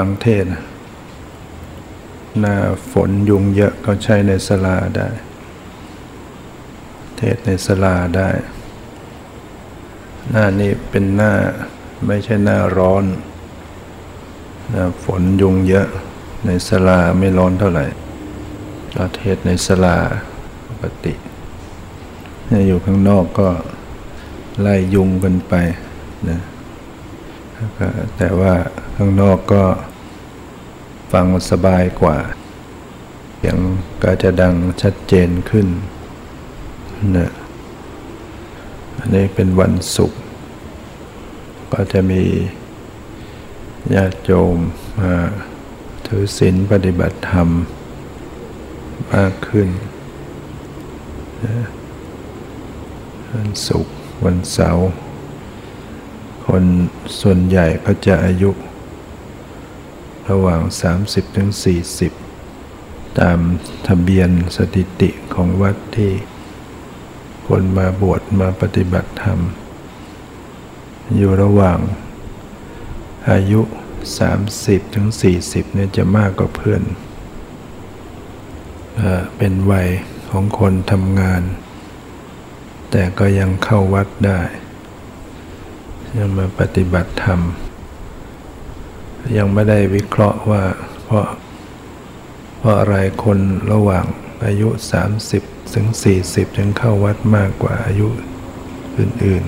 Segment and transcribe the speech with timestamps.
[0.00, 0.44] ฟังเทศ
[2.40, 2.56] หน้า
[2.92, 5.08] ฝนยุงเยอะก็ใช้ในสลาได้
[7.16, 8.30] เทศในสลาได้
[10.30, 11.32] หน้านี้เป็นหน้า
[12.06, 13.04] ไม่ใช่หน้าร้อน
[14.70, 15.88] หน้าฝนยุงเยอะ
[16.46, 17.86] ในสลาไม่ร้อนเท่าไหร่
[18.96, 19.96] ก็เทศในสลา
[20.66, 21.14] ปกติ
[22.66, 23.48] อยู่ข้างนอกก็
[24.60, 25.54] ไล่ยุงกันไป
[26.28, 26.40] นะ
[28.16, 28.54] แต่ว่า
[28.98, 29.64] ข้างนอกก็
[31.12, 32.18] ฟังสบายกว่า
[33.36, 33.58] เสียง
[34.02, 35.66] ก็จะดังชัดเจนขึ้น
[37.16, 37.30] นะ
[38.98, 40.20] อันนี้เป็นวันศุกร์
[41.72, 42.22] ก็จะมี
[43.94, 44.56] ญาติโยม
[44.98, 45.12] มา
[46.06, 47.48] ถือศีลปฏิบัติธรรม
[49.14, 49.68] มากขึ้น
[53.32, 54.86] วันศุกร์วันเสาร์
[56.46, 56.64] คน
[57.20, 58.50] ส่วนใหญ่ก็จะอายุ
[60.30, 60.60] ระหว่าง
[60.98, 61.50] 30ถึง
[62.34, 63.38] 40 ตาม
[63.86, 66.12] ทะเบียนสถิติของวัดที่
[67.46, 69.40] คนมาบวชมาปฏิบัติธรรม
[71.16, 71.78] อยู่ระหว่าง
[73.30, 73.60] อายุ
[74.28, 75.06] 30ถึง
[75.42, 76.82] 40เนี่ยจะมากกว่าเพื่อน
[79.36, 79.88] เป็นวัย
[80.30, 81.42] ของคนทำงาน
[82.90, 84.40] แต่ก็ยังเข้าวัดได้
[86.16, 87.40] ยังมาปฏิบัติธรรม
[89.36, 90.62] ยังไม่ได้วิเคราะห์ว่า
[91.04, 91.26] เพราะ
[92.58, 93.38] เพราะอะไรคน
[93.72, 94.04] ระหว่าง
[94.44, 94.68] อายุ
[95.22, 95.86] 30 ถึง
[96.22, 98.08] 40 ถึงเข้าวัดมากกว่าอายุ
[98.98, 99.44] อื่น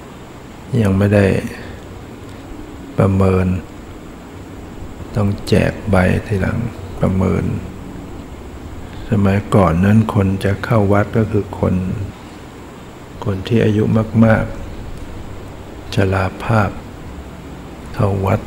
[0.00, 1.26] ๆ ยังไม่ได้
[2.98, 3.46] ประเมิน
[5.16, 6.58] ต้องแจกใบทีหลัง
[7.00, 7.44] ประเมิน
[9.10, 11.74] สมัยก่อนนั้นคนจะเข้าวัดก็คือคน
[13.24, 13.84] คนที่อายุ
[14.24, 14.44] มาก
[15.18, 16.70] ๆชลาภาพ
[17.94, 18.40] เข้าวัด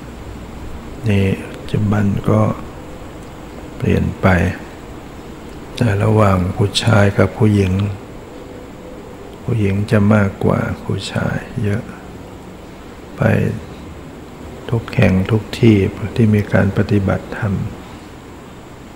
[1.09, 1.25] นี่
[1.71, 2.41] จุบันก็
[3.77, 4.27] เปลี่ยนไป
[5.77, 7.73] แต่ระหว่างผู้ชายกับผู้หญิง
[9.43, 11.83] ผู้หญิงจะมากกว่าผู้ชายเยอะ
[13.15, 13.21] ไป
[14.69, 15.77] ทุกแห่งทุกที่
[16.15, 17.53] ที่มีการปฏิบัติธรรม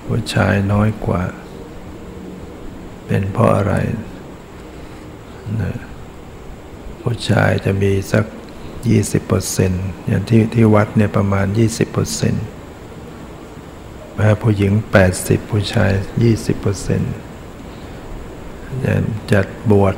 [0.05, 1.23] ผู้ชายน้อยกว่า
[3.05, 3.73] เป็นเพราะอะไร
[5.61, 5.73] นะ
[7.01, 8.25] ผู้ชายจะมีสัก
[8.88, 11.45] 20%อย่างที่ที่วัดเนี่ยประมาณ
[12.63, 14.72] 20%มาผู้หญิง
[15.12, 15.91] 80 ผู้ชาย
[16.41, 17.01] 20%
[19.31, 19.95] จัดบวช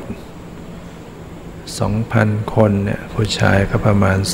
[1.69, 4.29] 2,000 คนเนี่ยผู้ชายก็ประมาณ 200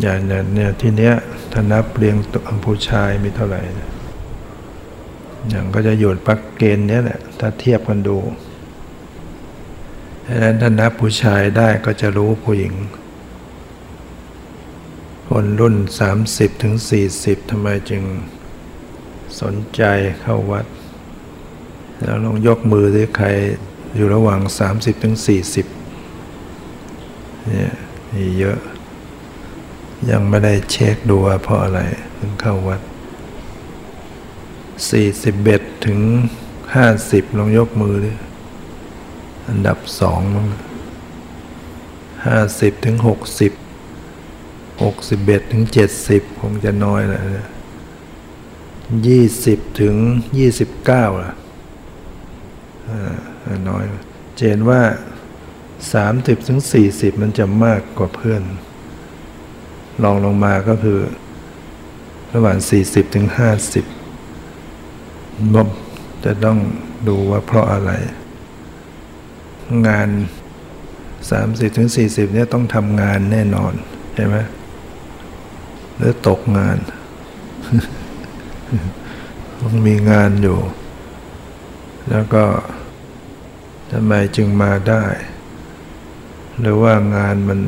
[0.00, 0.18] อย่าง
[0.54, 1.14] เนี่ยที่เนี้ย
[1.52, 3.60] ถ้านับเรียงตัวผู้ชายมีเท่าไหร่
[5.48, 8.16] อย่างก็จะอยู่ปักเกณฑ์เนี้ยแหละถ้าเทียบกันดู
[10.30, 12.74] ดังนั้นถ้านับผู้ชายได้ก็จะรู้ผู้หญิง
[15.28, 15.76] คนรุ่น
[16.18, 16.74] 30ถึง
[17.12, 18.02] 40ทำไมจึง
[19.40, 19.82] สนใจ
[20.20, 20.66] เข้าวัด
[22.00, 23.28] แล้วลองยกมือที่ใคร
[23.94, 24.40] อยู่ระหว่าง
[24.72, 25.14] 30ถึง
[26.08, 27.72] 40เนี่ย
[28.12, 28.58] มีเยอะ
[30.10, 31.80] ยังไม่ได้เช็คดูว่าเพราะอะไร
[32.18, 32.80] ถึงเข้าวัด
[34.92, 36.00] 41ถึง
[36.68, 38.12] 50ลองยกมือดิ
[39.48, 40.22] อันดับสอง
[42.26, 43.52] ห้าสิบถึงหกสิบ
[44.82, 47.22] หกสิบเอ็ดถึงเจ็ดสิบคงจะน้อยแหละ
[49.06, 49.94] ยี่สิบถึง
[50.38, 51.32] ยี่สิบเก้าล่ะ
[53.68, 53.84] น้อย
[54.36, 54.82] เจนว่า
[55.92, 58.42] สามสิบถึงสี่สิบมันจะมากกว่าเพื่อน
[60.02, 61.00] ลองลงมาก็คือ
[62.34, 63.84] ระหว่างสี่สิบถึงห้าสิบ
[65.66, 65.68] บ
[66.24, 66.58] จะต้อง
[67.08, 67.90] ดูว่าเพราะอะไร
[69.88, 70.08] งาน
[70.90, 71.88] 30ถึง
[72.34, 73.72] เนี่ยต้องทำงานแน่นอน
[74.14, 74.36] ใช่ไหม
[75.96, 76.78] หรือตกงาน
[79.60, 80.58] ต้องมีงานอยู่
[82.10, 82.44] แล้วก็
[83.92, 85.04] ทำไมจึงมาได้
[86.60, 87.60] หรือว่างานมัน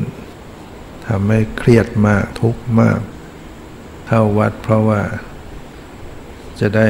[1.07, 2.99] ทำให้เครียดมากทุกข์มาก
[4.07, 5.01] เข้าวัดเพราะว่า
[6.59, 6.89] จะได้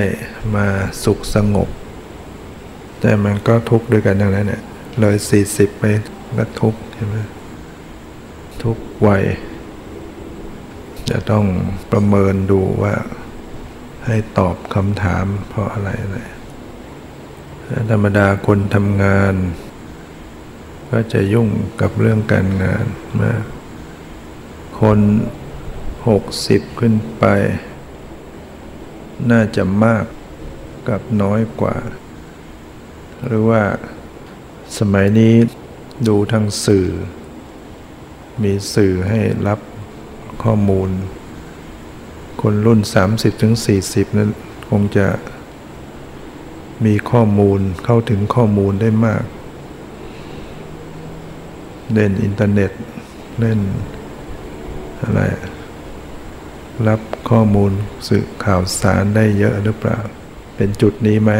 [0.55, 0.67] มา
[1.03, 1.69] สุขสงบ
[3.01, 4.61] แต่มันก็ทุกข์ด้วยกันทั้งนั้นเนี่ย
[4.99, 5.83] เลยสี่สิบไป
[6.37, 7.17] ก็ทุกใช่ไหม
[8.63, 8.77] ทุก
[9.07, 9.23] วัย
[11.09, 11.45] จะต้อง
[11.91, 12.95] ประเมินดูว่า
[14.05, 16.19] ให้ตอบคำถามเพราะอะไรอะไร
[17.91, 19.33] ธรรมดาคนทำงาน
[20.91, 21.49] ก็จะยุ่ง
[21.81, 22.85] กับเรื่องการงาน
[23.21, 23.43] มาก
[24.81, 24.99] คน
[26.07, 27.25] หกสิบขึ้นไป
[29.31, 30.05] น่าจะมาก
[30.89, 31.77] กับน้อยกว่า
[33.25, 33.63] หรือว่า
[34.79, 35.33] สมัยนี้
[36.07, 36.87] ดูทางสื่อ
[38.43, 39.59] มีสื่อให้รับ
[40.43, 40.89] ข้อมูล
[42.41, 42.79] คนรุ่น
[43.11, 43.53] 30ถึง
[44.17, 44.29] นั้น
[44.69, 45.07] คงจะ
[46.85, 49.23] มีข้อมูลเข้าถึงข้อมูลได้มาก
[51.93, 52.71] เล่นอินเทอร์เน็ต
[53.39, 53.59] เล่น
[55.01, 55.21] อะไร
[56.87, 57.71] รับข้อมูล
[58.07, 59.97] สื่อข่าวสารได้เยอะหรือเปล่า
[60.55, 61.31] เป็นจุดนี้ไหม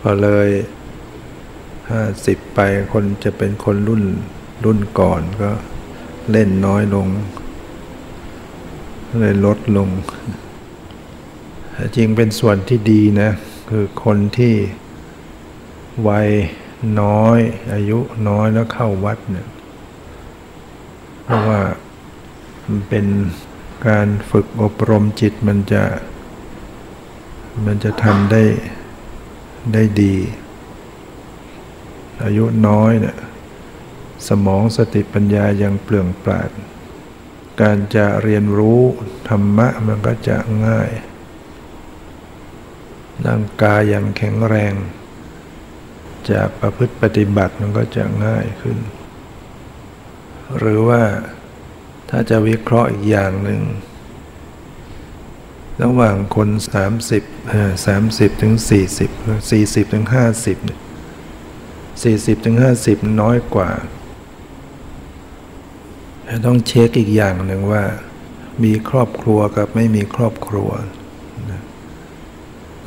[0.00, 0.48] พอเลย
[1.90, 2.60] ห้าสิบไป
[2.92, 4.04] คนจะเป็นคนรุ่น
[4.64, 5.50] รุ่นก่อนก็
[6.30, 7.08] เล่นน้อยลง
[9.20, 9.88] เลยลดลง
[11.96, 13.30] จริงเป็นส่วนที่ดีนะ
[13.70, 14.54] คือคนที่
[16.08, 16.28] วัย
[17.00, 17.38] น้อย
[17.72, 17.98] อายุ
[18.28, 19.48] น้อยแล้วเข้าวัดเนี่ย
[21.24, 21.60] เพราะว่า
[22.66, 23.06] มันเป็น
[23.88, 25.82] การฝึกอบรมจิตมันจะ
[27.66, 28.42] มันจะทำได้
[29.72, 30.14] ได้ดี
[32.22, 33.16] อายุน้อยเนี่ย
[34.28, 36.50] สมองสติปัญญายังเปลืองปราด
[37.60, 38.80] การจะเรียนรู้
[39.28, 40.90] ธรรมะมันก็จะง่าย
[43.26, 44.74] ร่างกายยังแข็งแรง
[46.30, 48.78] จะประพฤติปฏิบัติมันก็จะง่ายขึ้น
[50.58, 51.02] หรือว่า
[52.10, 53.62] ถ้าจะวิเคราะห์อีกอย่างหนึ่ง
[55.82, 56.48] ระหว่างคน
[57.22, 58.54] 30 30 ถึง
[58.90, 60.83] 40 40 ถึง 50 40ถึง
[61.94, 63.70] 50 น้อยกว่า
[66.46, 67.84] ต้องเช็คอีกอย่างหนึ่งว่า
[68.64, 70.70] มีครอบครัวกับไม่มีครอบครัว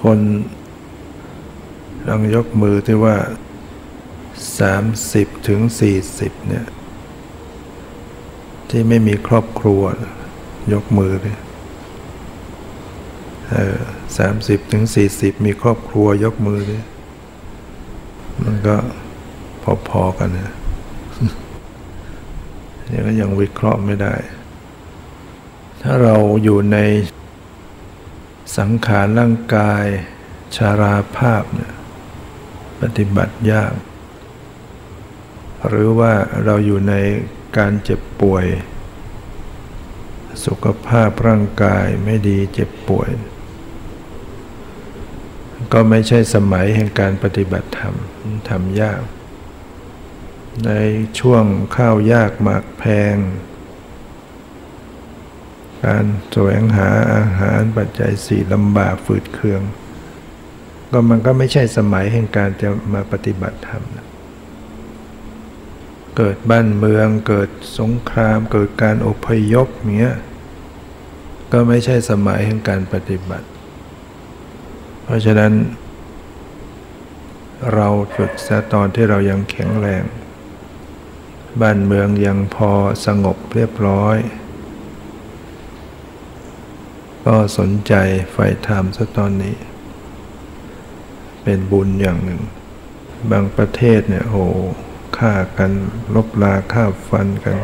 [0.04, 0.19] คน
[2.07, 3.18] ลองยกมือที่ว่า
[4.89, 5.62] 30ถึง
[6.06, 6.65] 40เนี่ย
[8.69, 9.81] ที่ไม่มีครอบครัว
[10.74, 11.38] ยกมือเลย
[13.50, 13.80] เออ
[14.18, 16.83] สามสิบถึงสี่สิบมีครอบครัวยกมือเลย
[18.44, 18.75] มันก็
[19.89, 20.54] พอๆกันนะ
[22.89, 24.16] นี่ก็ยังวิเคราะห์ไม่ได้
[25.81, 26.78] ถ้าเราอยู่ใน
[28.57, 29.86] สังขารร่างกาย
[30.56, 31.74] ชาราภาพเนี่ย
[32.81, 33.74] ปฏิบัติยาก
[35.68, 36.13] หรือว่า
[36.45, 36.94] เราอยู่ใน
[37.57, 38.45] การเจ็บป่วย
[40.45, 43.10] สุขภาพร่างกายไม่ดีเจ็บป่วย
[45.74, 47.95] ก็ไม่ใช่สมัยแห่งการปฏิบัติธรรม
[48.50, 49.01] ทำยาก
[50.65, 50.71] ใน
[51.19, 51.45] ช่วง
[51.75, 52.83] ข้าวยากหมากแพ
[53.13, 53.15] ง
[55.85, 59.62] การแสวงหาอาหารปัจจัยสี่ลำบากฝืดเคือง
[60.91, 64.07] ก็มันก็ไม่ใช่สมัยแห่งการจะมาปฏิบัติธรรมนะ
[66.18, 67.50] เกิดบ้านเมืองเกิด
[67.80, 69.68] สงคราม เกิดการอพยพ
[70.00, 70.18] เงี้ย
[71.51, 73.47] ก็ไม่ใช่สมัยแห่งการปฏิบัติ
[75.03, 75.51] เพราะฉะนั้น
[77.74, 80.04] เราฝึกซะตอนที่เรายังแข็งแรง
[81.62, 82.71] บ้านเมืองยังพอ
[83.06, 84.18] สงบเรียบร้อย
[87.26, 87.94] ก็สนใจ
[88.31, 88.37] ไฟ
[88.68, 89.56] ธรรมซะตอนนี้
[91.44, 92.42] เป็นบุญอย่างหนึ่ง
[93.31, 94.37] บางประเทศเนี่ยโห
[95.18, 95.71] ฆ่ากัน
[96.16, 97.57] ลบลาฆ่าฟันกัน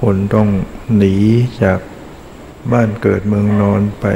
[0.00, 0.48] คนต้อง
[0.96, 1.16] หนี
[1.62, 1.80] จาก
[2.72, 4.06] บ้านเกิดเมืองนอนไป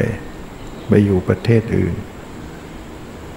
[0.89, 1.95] ไปอยู่ประเทศอื่น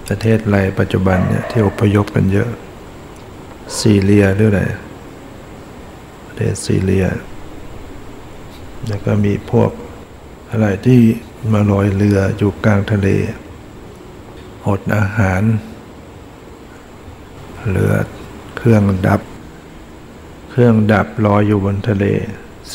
[0.07, 2.49] ประเทศไรปัจจุบันเนี่ยที่อพยพกันเยอะ
[3.79, 4.63] ซีเรียหรืออะไร
[6.25, 7.05] ประเทศซีเรีย
[8.87, 9.71] แล้วก็มีพวก
[10.51, 11.01] อะไรที่
[11.51, 13.07] มาลอยเรืออยู่กลางทะเล
[14.65, 15.41] อดอาหาร
[17.69, 17.93] เรือ
[18.57, 19.21] เครื่องดับ
[20.49, 22.05] เครื่องดับลอยอยู่บนทะเล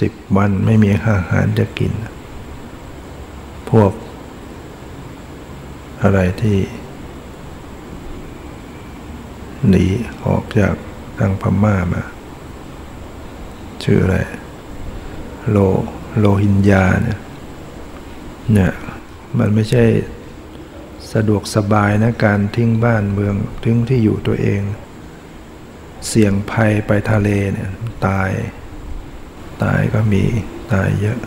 [0.01, 1.93] สิบวันไม่มีอาหารจะกิน
[3.71, 3.93] พวก
[6.03, 6.59] อะไรที่
[9.69, 9.87] หนี
[10.27, 10.75] ออกจาก
[11.19, 12.03] ทางพม่ามา
[13.85, 14.19] ชื่ออะไร
[15.51, 15.57] โล
[16.19, 17.19] โลหินยาเนี่ย
[18.53, 18.73] เนี่ย
[19.39, 19.85] มันไม่ใช่
[21.13, 24.63] สะดวกสบายนะการทิ้งบ้านเมืองทิ้งที่อยู่ตัวเอง
[26.09, 27.71] เสี่ยงภัยไปทะเลเนี่ย
[28.07, 28.31] ตาย
[29.63, 30.25] ตายก็มี
[30.73, 31.19] ตายเยอะ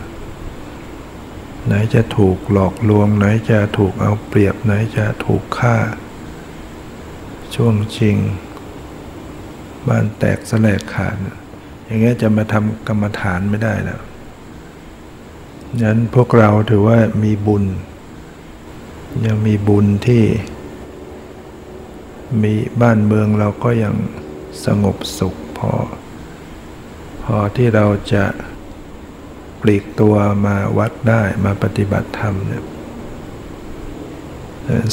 [1.66, 5.76] ไหนจะถูกหลอกลวง ไหนจะถูกเอาเปรียบ ไหนจะถูกฆ่า
[7.54, 8.16] ช่วงชิง
[9.88, 11.16] บ้านแตกสลกขาด
[11.84, 14.00] อย่างเงี้ยจะมาทำกรรมฐานไม่ได้แล้ว
[15.82, 17.64] นั้นพวกเราถือว่ามีบุญ
[19.26, 20.24] ยังมีบุญที่
[22.42, 23.94] มีบ้านเมืองเราก็ยัง
[24.64, 25.72] สงบสุขพอ
[27.24, 28.24] พอที่เราจะ
[29.60, 30.14] ปลีกตัว
[30.46, 32.64] มาวัดได้มาปฏิบัติธรรมเนี่ย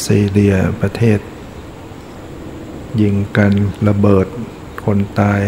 [0.06, 1.20] ซีเรียประเทศ
[3.02, 3.52] ยิงกัน
[3.88, 4.28] ระเบิด
[4.86, 5.42] คนตาย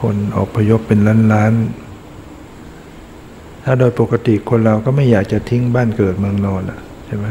[0.00, 1.00] คนอพยพเป็น
[1.32, 7.26] ล้านๆ ถ้าโดยปกติคนเราก็ไม่อยากจะทิ้งบ้านเกิดเมืองนอนอะใช่ไหม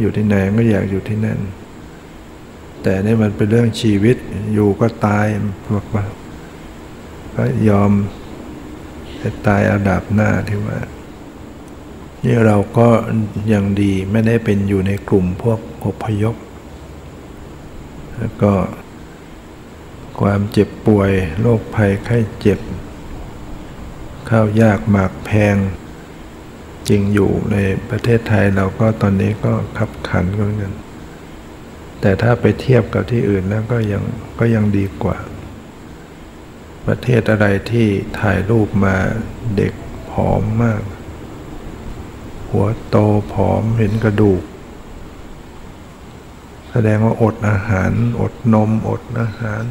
[0.00, 1.38] อยู่ที่ไหนก็อยากอยู่ที่นั่น
[2.82, 4.16] แต่นี่มันเป็นเรื่องชีวิต
[4.52, 5.26] อยู่ก็ตาย
[5.74, 6.04] บอกว่า
[7.34, 7.90] ก็ยอม
[9.22, 10.78] จะตายอาดับหน้าที่ว่า
[12.24, 12.88] นี่เราก็
[13.52, 16.34] ยังดีไม่ได้เป็นอยู่ในกลุ่มพวกอพยพ
[18.24, 18.54] แล้วก็
[20.20, 22.60] ความเจ็บป่วยโรคภัยไข้เจ็บ
[24.28, 25.56] ข้าวยากหมากแพง
[26.88, 27.56] จริงอยู่ใน
[27.88, 30.74] ประเทศไทยเราก็ตอนนี้ก็ขับขันกันเหมือนกัน
[32.00, 34.02] แต่ถ้าไปเทียบกับที่อื่นแล้วก็ยัง
[34.38, 35.18] ก็ยังดีกว่า
[36.86, 37.88] ประเทศอะไรที่
[38.20, 38.96] ถ่ายรูปมา
[39.56, 39.72] เด็ก
[40.10, 40.82] ผอมมาก
[42.50, 42.96] หัวโต
[43.32, 44.42] ผอมเห็นกระดูก
[46.76, 47.90] แสดงว่าอดอาหาร
[48.20, 49.64] อดนม อดอาหาร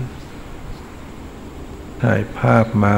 [2.01, 2.97] ถ่ายภาพมา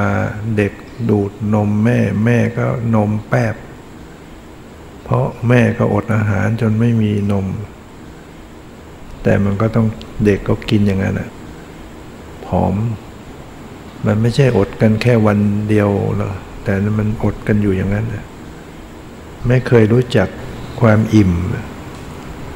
[0.56, 0.72] เด็ก
[1.10, 3.56] ดูดนมแม่ แม่ก็นมแป๊บ
[5.04, 7.46] เพราะแม่ก็อดอาหารจนไม่มีนม
[9.22, 9.86] แต่มันก็ต้อง
[10.24, 11.30] เด็กก็กินอย่างนั้นอะ
[12.46, 12.74] ผอม
[14.06, 16.32] มันไม่ใช่อดกันแค่วันเดียวหรอก
[16.64, 18.06] แต่มันอดกันอยู่อย่างนั้น
[19.48, 20.28] ไม่เคยรู้จัก
[20.80, 21.32] ความอิ่ม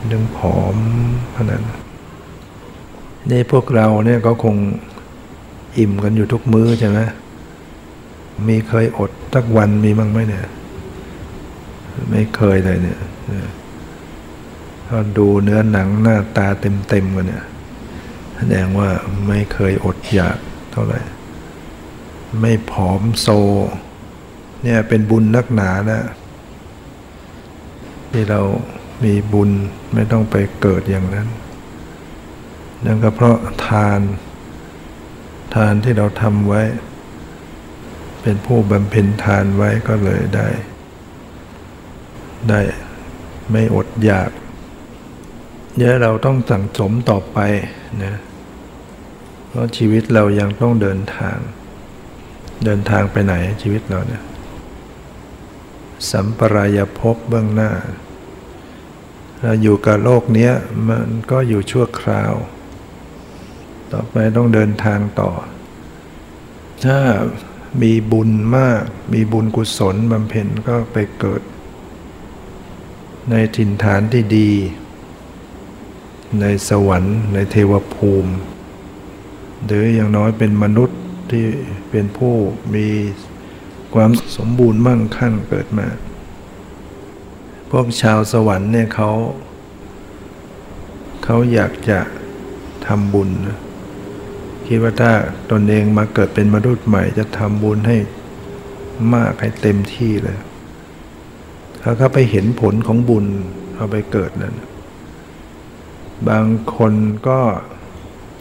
[0.06, 0.76] เรื่องผอม
[1.36, 1.78] ขนาดนั้น
[3.30, 4.56] นี่พวกเราเนี่ยก็คง
[5.78, 6.98] อิ่มกันอยู่ทุกมื้อใช่ไหม
[8.46, 10.46] มีเคยอดสักวันมีบ้างไหมเนี่ย
[12.10, 12.98] ไม่เคยเลยเนี่ย
[14.86, 16.46] ถ้าดูเนื้อหนังหน้าตา
[16.88, 17.44] เต็มๆกันเนี่ย
[18.36, 18.88] แสดงว่า
[19.28, 20.38] ไม่เคยอดอยาก
[20.72, 21.00] เท่าไหร่
[22.40, 23.28] ไม่ผอมโซ
[24.62, 26.02] เนี่ยเป็นบุญนักหนานะ
[28.12, 28.40] ที่เรา
[29.04, 29.50] มีบุญ
[29.94, 31.28] ไม่ต้องไปเกิดอย่างนั้น
[32.84, 34.00] นั่นก็เพราะทาน
[35.54, 36.62] ทานที่เราทำไว้
[38.22, 40.48] เป็นผู้บำเพ็ญทานไว้ก็เลยได้
[42.48, 42.60] ได้
[43.50, 44.30] ไม่อดอยาก
[45.76, 47.38] เดี๋ยวเราต้องสั่งสมต่อไป
[48.04, 48.14] นะ
[49.48, 51.38] เพราะชีวิตเรายังต้องเดินทาง
[52.64, 54.22] เดินทางไปไหนชีวิตเราเนี่ย
[56.10, 57.70] สัมปรายภพเบื้องหน้า
[59.42, 60.50] เราอยู่กับโลกนี้
[60.88, 62.32] มันก็อยู่ชั่วคราว
[63.92, 65.30] ต่อไปต้องเดินทางต่อ
[66.84, 66.98] ถ้า
[67.82, 68.82] มีบุญมาก
[69.12, 71.42] มีบุญกุศลบำเพ็ญก็ไปเกิด
[73.30, 74.50] ในถิ่นฐานที่ดี
[76.40, 78.32] ในสวรรค์ ในเทวภูมิ
[79.64, 80.98] หรืออย่างน้อยเป็นมนุษย์
[81.30, 81.44] ที่
[81.90, 82.34] เป็นผู้
[82.74, 82.88] มี
[83.94, 85.86] ความสมบูรณ์มั่งคั่งเกิดมา
[87.70, 89.10] พวกชาวสวรรค์เนี่ยเขา
[91.24, 91.98] เขาอยากจะ
[92.86, 93.30] ทำบุญ
[94.66, 95.12] คิดว่าถ้า
[95.50, 97.96] ตนเองมาเกิดเป็นมนุษย์ใหม่จะทำบุญให้
[99.14, 100.38] มากให้เต็มที่เลย
[101.80, 103.26] เขาก็ไปเห็นผลของบุญ
[103.74, 104.54] เอาไปเกิดนั่น
[106.28, 106.46] บาง
[106.76, 106.94] คน
[107.28, 107.40] ก็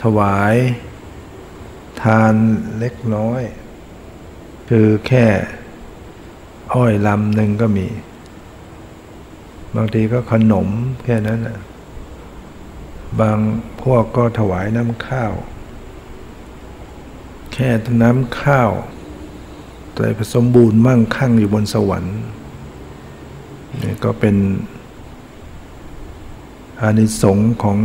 [0.03, 0.55] ถวาย
[2.01, 2.33] ทาน
[2.79, 3.41] เล็กน้อย
[4.69, 5.25] คือแค่
[6.73, 7.87] อ้อยลำหนึ่งก็มี
[9.75, 10.67] บางทีก็ขนม
[11.03, 11.59] แค่นั้นนะ
[13.21, 13.37] บาง
[13.81, 15.33] พวกก็ถวายน้ำข้าว
[17.53, 17.69] แค่
[18.01, 18.71] น้ำข้าว
[19.95, 22.17] แต่ผสมบูรณ์มั่งคั่งอยู่บนสวรรค์
[23.83, 24.35] นี่ก็เป็น
[26.81, 27.79] อานิสงส์ของ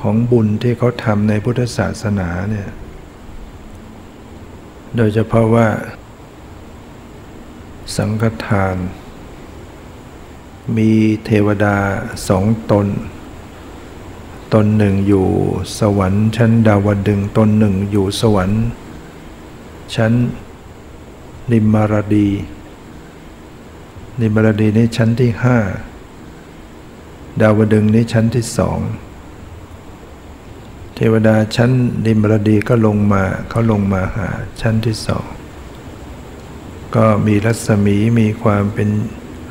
[0.00, 2.68] ของบุญที่เขาทำในพุทธศาสนาเนี่ย
[4.96, 5.66] โดยเฉพาะว่า
[7.96, 8.76] สังฆทาน
[10.74, 10.90] มี
[11.24, 11.76] เทวดา
[12.28, 12.86] สองตน
[14.54, 15.26] ตนหนึ่งอยู่
[15.78, 18.64] สวรรค์ชั้นดาวดึงตนหนึ่งอยู่สวรรค์
[19.94, 20.12] ชั้น
[21.52, 22.30] นิมมารดี
[24.20, 25.58] นิมมารดีนี่ชั้นที่ห้า
[27.40, 28.78] ดาวดึงนี่ชั้นที่สอง
[30.94, 31.70] เทวดาชั้น
[32.06, 34.28] นิมรดีก็ลงมาเขาลงมาหา
[34.60, 35.26] ชั้นที่สอง
[36.94, 38.88] ก็มีรัศมีมีความเป็น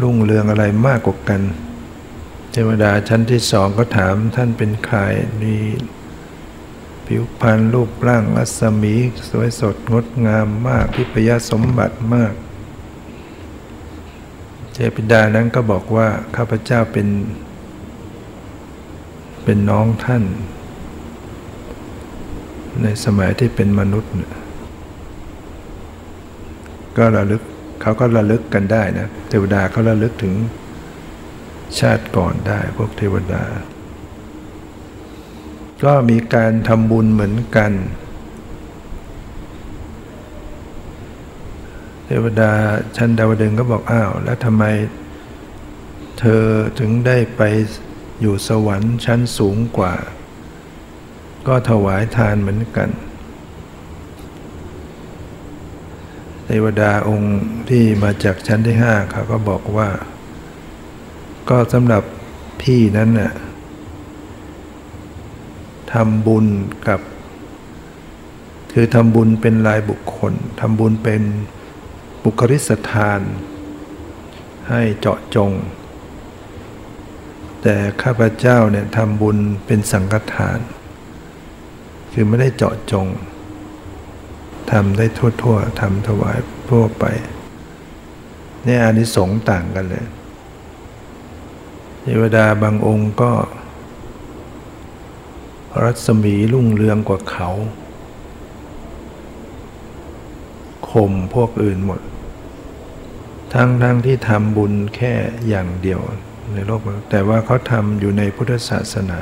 [0.01, 1.41] รุ่งเรืองอะไรมากกว่ากัน
[2.51, 4.99] เทวดาชั้นที่สองก็ถามท่านเป็นใคร
[5.41, 5.55] มี
[7.07, 8.95] ผิวพรรณรูปร่างรัศมี
[9.29, 12.33] สวยสดงดงามมากพิพยสมบัติมาก
[14.73, 17.07] เทพิดานั้นก็บอกว่าข้าพเจ้าเป็น
[19.43, 20.23] เป็นน้องท่าน
[22.81, 24.11] ในสมัยที่เป็นมนุษย์
[26.97, 27.43] ก็ระลึก
[27.81, 30.33] เขาก็ระลึกกันได้นะ เทวดาเขาระลึกถึง
[31.79, 33.43] ชาติก่อนได้พวกเทวดา
[35.83, 37.71] ก็มีการทำบุญเหมือนกัน
[42.05, 42.51] เทวดา
[42.97, 44.63] ชั้นดาวดึงก็บอกอ้าว แล้วทำไม
[46.19, 46.43] เธอ
[46.79, 47.41] ถึงได้ไป
[48.21, 49.93] อยู่สวรรค์ชั้นสูงกว่า
[51.47, 52.89] ก็ถวายทานเหมือนกัน
[56.45, 57.35] เทวดาองค์
[57.69, 59.89] ที่มาจากชั้นที่ห้าเขาก็บอกว่า
[61.49, 62.03] ก็สำหรับ
[62.61, 63.33] พี่นั้นน่ะ
[65.93, 66.45] ทำบุญ
[66.87, 67.01] กับ
[68.73, 71.21] คือทำบุญเป็นรายบุคคลทำบุญเป็น
[72.23, 73.21] บุคลิสถาน
[74.69, 75.51] ให้เจาะจง
[77.61, 80.59] แต่ข้าพเจ้าเนี่ยทำบุญเป็นสังฆทาน
[82.13, 83.07] คือไม่ได้เจาะจง
[84.71, 86.37] ทำได้ทั่วๆทำถวาย
[86.69, 87.05] ทั่วไป
[88.63, 90.05] เนี่ยอานิสงส์ต่างกันเลย
[92.01, 93.31] เทวดาบางองค์ก็
[95.83, 97.49] รัศมีรุ่งเรืองกว่าเขา
[100.89, 102.01] ข่มพวกอื่นหมด
[103.53, 105.13] ทั้งทั้งที่ทำบุญแค่
[105.47, 106.01] อย่างเดียว
[106.53, 106.81] ในโลก
[107.11, 109.19] แต่ว่าเขาทำอยู่ในพุทธศาสนา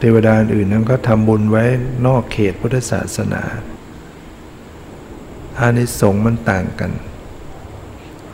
[0.00, 1.64] เทวดาอื่นนั้นก็ทำบุญไว้
[2.06, 3.42] นอกเขตพุทธศาสนา
[5.60, 6.92] อานิสงส์มันต่างกัน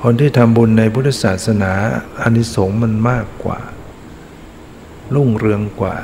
[0.02, 1.73] คนที่ทำบุญในพุทธศาสนา
[2.21, 3.61] อานิสงส์มันมากกว่า
[5.14, 5.97] รุ่งเรืองกว่า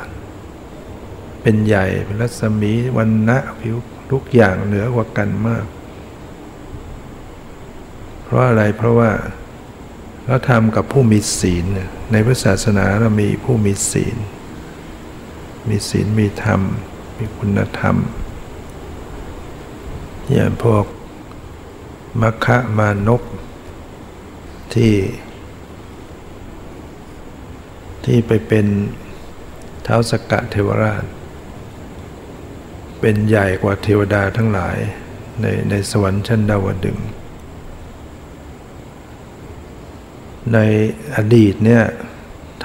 [1.43, 3.77] เป็นใหญ่เป็นรัศมีวันนะผิว
[4.13, 5.65] ทุกอย่างเหนือกว่ากันมาก
[8.25, 9.11] เพราะอะไรเพราะว่า
[10.27, 11.65] เราทำกับผู้มีศีล
[12.13, 14.17] ในพุทธศาสนาเรามีผู้มีศีล
[15.69, 16.61] มีศีลมีธรรม
[17.17, 17.97] มีคุณธรรม
[20.33, 20.85] อย่างพวก
[22.21, 23.23] มัคคะมานก
[24.75, 24.95] ที่
[28.05, 28.67] ที่ไปเป็น
[29.83, 31.05] เท้าสกะเทวราช
[33.01, 34.77] เป็นใหญ่กว่าเทวดาทั้งหลาย
[35.41, 36.99] ในในสวรรค์ชั้นดาวดึง
[40.53, 40.59] ใน
[41.17, 41.85] อดีตเนี่ย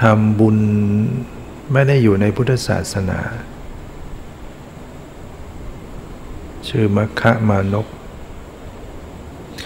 [0.00, 0.58] ทำบุญ
[1.72, 3.20] ไม่ได้อยู่ในพุทธศาสนา
[6.68, 7.86] ชื่อมัคคะมานก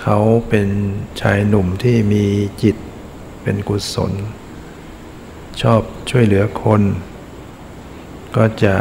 [0.01, 0.69] เขาเป็น
[1.21, 2.25] ชายหนุ่มที่มี
[2.63, 2.77] จิต
[3.43, 4.13] เป็นกุศล
[5.63, 6.83] ชอบช่วยเหลือคน
[8.37, 8.77] ก็จะ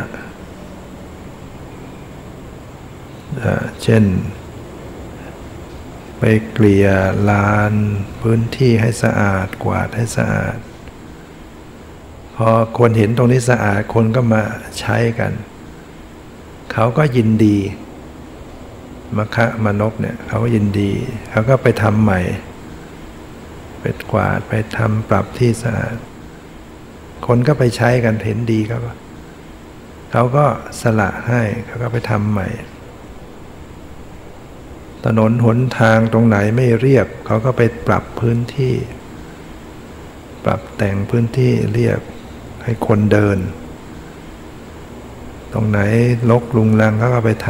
[3.84, 4.04] เช่น
[6.20, 6.88] ไปเกลี่ย
[7.30, 7.74] ลาน
[8.22, 10.58] พื้นที่ให้สะอาดกวาดให้สะอาด
[12.36, 14.42] พอคนเห็นตรงนี้สะอาดคนก็มา
[14.80, 15.32] ใช้กัน
[16.74, 17.58] เขาก็ยินดี
[19.18, 20.92] มคะมนกเนี่ยเขาก็ยินดี
[21.30, 22.22] เขาก็ไปทำใหม่
[23.80, 25.96] ไปกวาดไปทำปรับที่สะอาด
[27.28, 28.92] คนก็ไปใช้กันเห็นดีเขาก็
[30.12, 30.46] เขาก็
[30.82, 32.48] สละให้เขาก็ไปทำใหม่
[35.04, 38.74] ถนนหนทางตรงไหนไม่เรียบเขาก็ไปปรับพื้นที่
[40.46, 42.00] ปรับแต่งพื้นที่เรียบ
[42.66, 43.38] ให้คนเดิน
[45.54, 45.80] ตรงไหน
[46.32, 47.50] ลกลุงลังเขาก็ไปท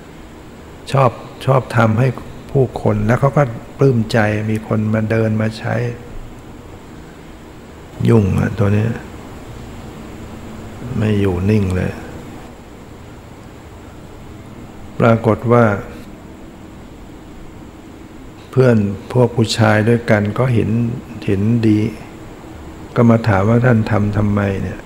[0.00, 1.10] ำชอบ
[1.46, 2.08] ชอบทำให้
[2.50, 3.42] ผู้คนแล้วเขาก็
[3.78, 4.18] ปลื้มใจ
[4.50, 5.74] มีคนมาเดินมาใช้
[8.08, 8.86] ยุ่งอะตัวนี้
[10.98, 11.92] ไม่อยู่นิ่งเลย
[15.00, 15.64] ปรากฏว่า
[18.50, 18.76] เพื่อน
[19.12, 20.70] พวกผู้ชายด้วยกันก็เห็น
[21.26, 21.80] เห็นดี
[22.96, 24.78] ก็มาถามว่าท่านทำทำไมเนี่ย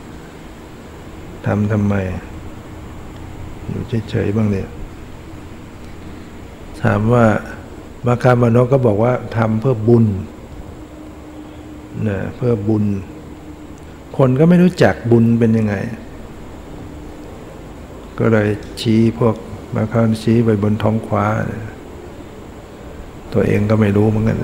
[1.46, 1.94] ทำทำไม
[3.68, 4.68] อยู่เฉยๆบ้างเนี่ย
[6.82, 7.24] ถามว่า
[8.06, 10.06] มาคามานกก็บอกว่าทำเพื่อบุญ
[12.08, 12.84] นะเพื่อบุญ
[14.18, 15.74] คนก็ไม่รู้จักบุญเป็นยังไง
[18.18, 18.48] ก็เลย
[18.80, 19.34] ชี้พวก
[19.74, 21.24] มาคานชี้ไปบนท้องฟ้า
[23.32, 24.38] ตัวเองก็ไม่รู้เหมือนกัน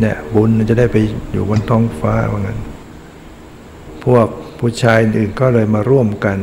[0.00, 0.96] เนี่ยบุญจะได้ไป
[1.32, 2.58] อยู่บนท้องฟ้าว่างั้น
[4.04, 4.26] พวก
[4.58, 6.38] ผู้ชายอื่นก็เลยมาร่วมกัน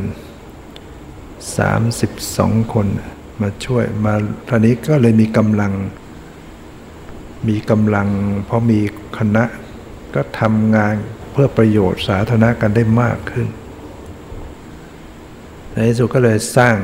[1.93, 2.87] 32 คน
[3.41, 4.13] มาช่วยมา
[4.49, 5.73] ตอนนี้ก็เลยมีกำลัง
[7.47, 8.07] มีกำลัง
[8.45, 8.79] เพราะมี
[9.17, 9.43] คณะ
[10.15, 10.95] ก็ทำงาน
[11.31, 13.47] เพื่อประโยชน์สาธารณะกันได้มากขึ้น
[15.71, 16.77] ในที่สุดก็เลยสร้าง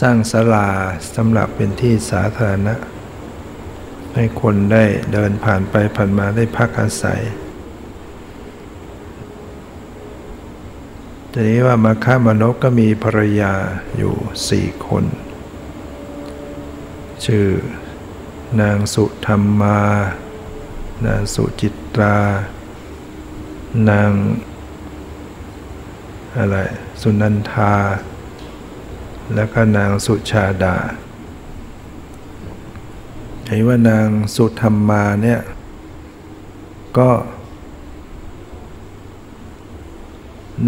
[0.00, 0.68] สร้างศาลา
[1.16, 2.74] สำหรับเป็นที่สาธารณะ
[4.14, 7.22] ให้คนได้เดินผ่านไปผ่านมาได้พักอาศัย
[11.32, 13.52] ทีนี้ว่ามาค้ามนกก็มีภรรยา
[13.96, 14.14] อยู่
[14.48, 15.04] สี่คน
[17.24, 17.48] ชื่อ
[18.60, 19.80] นางสุธรรมา
[21.06, 22.18] นางสุจิตรา
[23.90, 24.10] นาง
[26.38, 26.56] อะไร
[27.00, 27.74] สุนันทา
[29.34, 30.76] แล้วก็นางสุชาดา
[33.52, 35.40] ไอ้ว่านางสุธรรมาเนี่ย
[36.98, 37.10] ก็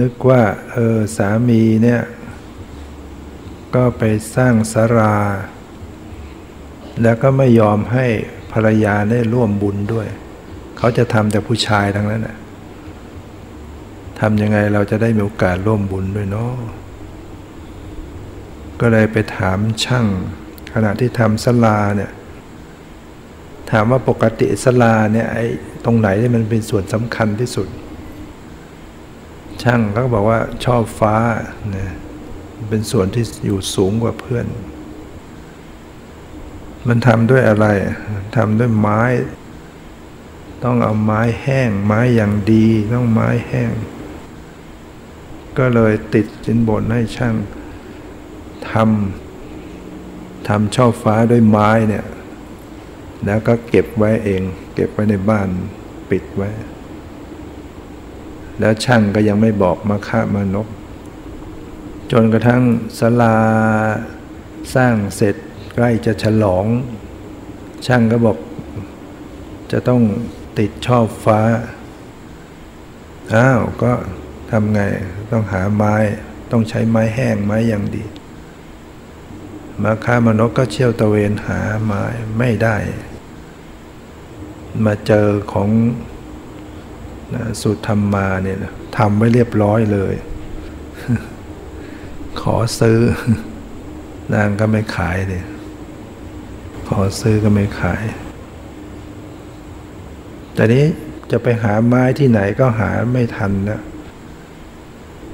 [0.00, 0.42] นึกว่า
[0.72, 2.02] เออสามีเนี่ย
[3.74, 4.02] ก็ไป
[4.36, 5.16] สร้างสารา
[7.02, 8.06] แล้วก็ไม่ยอมให้
[8.52, 10.06] ภรรยาได้ร่วมบุญด้วย
[10.78, 12.36] เขาจะทำแต่ผู้ชายทั้งนั้นนะ
[14.20, 16.54] ทำยังไงเราจะได้มีโอกาสร่วมบุญด้วยเนาะ
[18.80, 20.06] ก็เลยไปถามช่าง
[20.72, 22.12] ขณะที่ทำสลาเนี่ย
[23.72, 25.46] ถามว่าปกติสลาเนี่ยไอ้
[25.84, 27.68] ตรงไหนที่มันเป็นส่วนสำคัญที่สุด
[29.62, 31.16] ช่างก็บอกว่าชอบฟ้า
[31.70, 31.90] เนี่ย
[32.68, 34.46] เป็นส่วนที่อยู่สูงกว่าเพื่อน
[36.88, 37.66] มันทำด้วยอะไร
[38.36, 39.02] ทำด้วยไม้
[40.64, 43.70] ต้องเอาไม้แห้ง ไม้อย่างดีต้องไม้แห้ง
[45.58, 47.34] ก็เลยติดสินบนให้ช่าง
[48.70, 52.04] ทำทำช่อฟ้าด้วยไม้เนี่ย
[53.26, 54.42] แล้วก็เก็บไว้เอง
[54.74, 55.48] เก็บไว้ในบ้าน
[56.10, 56.50] ปิดไว้
[58.60, 60.68] แล้วช่างก็ยังไม่บอกมาฆ่ามานก
[62.12, 62.62] จนกระทั่ง
[62.98, 63.36] ศาลา
[64.74, 65.36] สร้างเสร็จ
[65.74, 66.66] ใกล้จะฉลอง
[67.86, 68.38] ช่างก็บอก
[69.72, 70.02] จะต้อง
[70.58, 71.40] ติดช่อฟ้า
[73.34, 73.92] อ้าว ก็
[74.50, 74.80] ทำไง
[75.30, 75.94] ต้องหาไม้
[76.50, 78.04] ต้องใช้ไม้แห้งไม้อย่างดี
[79.82, 82.02] มาค้ามนกก็เชี่ยวตะเวนหาไม้
[82.38, 82.76] ไม่ได้
[84.86, 85.68] มาเจอของ
[87.62, 88.58] สุธรรมมาเนี่ย
[88.96, 90.14] ทำไว้เรียบร้อยเลย
[92.40, 92.98] ขอซื้อ
[94.34, 95.42] นางก็ไม่ขายเลย
[96.88, 98.02] ขอซื้อก็ไม่ขาย
[100.54, 100.84] แต่นี้
[101.30, 103.80] จะไปหาไม้ที่ไหนก็หาไม่ทันนะ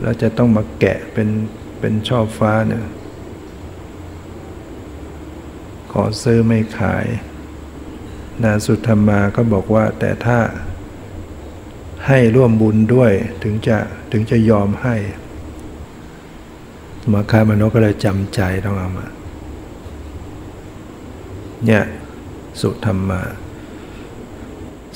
[0.00, 1.28] แล้วจะต้องมาแกะเป็น
[1.80, 2.84] เป็นช่อฟ้าเนี่ย
[5.92, 7.06] ขอซื้อไม่ขาย
[8.42, 10.38] นาสุธรรมาก็บอกว่าแต่ถ้า
[12.06, 13.78] ให้ร่วมบุญด้วยถึงจะ
[14.12, 14.96] ถึงจะยอมให้
[17.12, 19.06] มาคามนก็เลยจำใจต้องเอามา
[21.66, 21.84] เนี่ย
[22.60, 23.22] สุธรรมา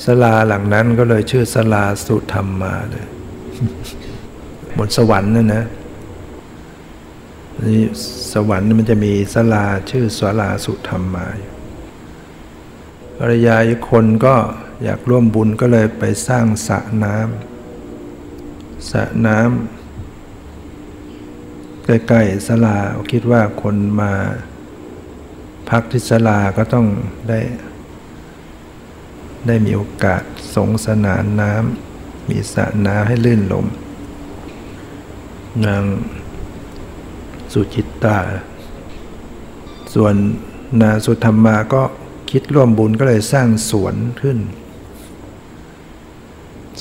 [0.05, 3.07] สลาหลังนั้นก็เลยชื่อสลาสุธรรมาเลย
[4.77, 5.65] บนสวรรค์นั่นนะ
[7.61, 7.83] นี่
[8.33, 11.52] สวรรค์มันจะมีสลาชื่อสลาสุธรรมมาภร
[13.29, 14.35] รยาอีกคนก็
[14.83, 19.47] อยากร่วมบุญก็เลยไปสร้างสระน้ำสระน้ำ
[21.85, 22.77] ใกล้ๆสลา
[23.11, 24.13] คิดว่าคนมา
[25.69, 26.87] พักที่สลาก็ต้อง
[27.29, 27.39] ได้
[29.47, 30.21] ได้มีโอกาส
[30.55, 33.65] สงสนานน้ำมีสระน้ำให้ลื่นลม
[35.65, 35.83] นาง
[37.53, 38.19] สุจิตตา
[39.93, 40.15] ส่วน
[40.81, 41.83] นาสุธรรมาก็
[42.35, 44.37] คิดร่วมบุญก็เลยสร้างสวนขึ้น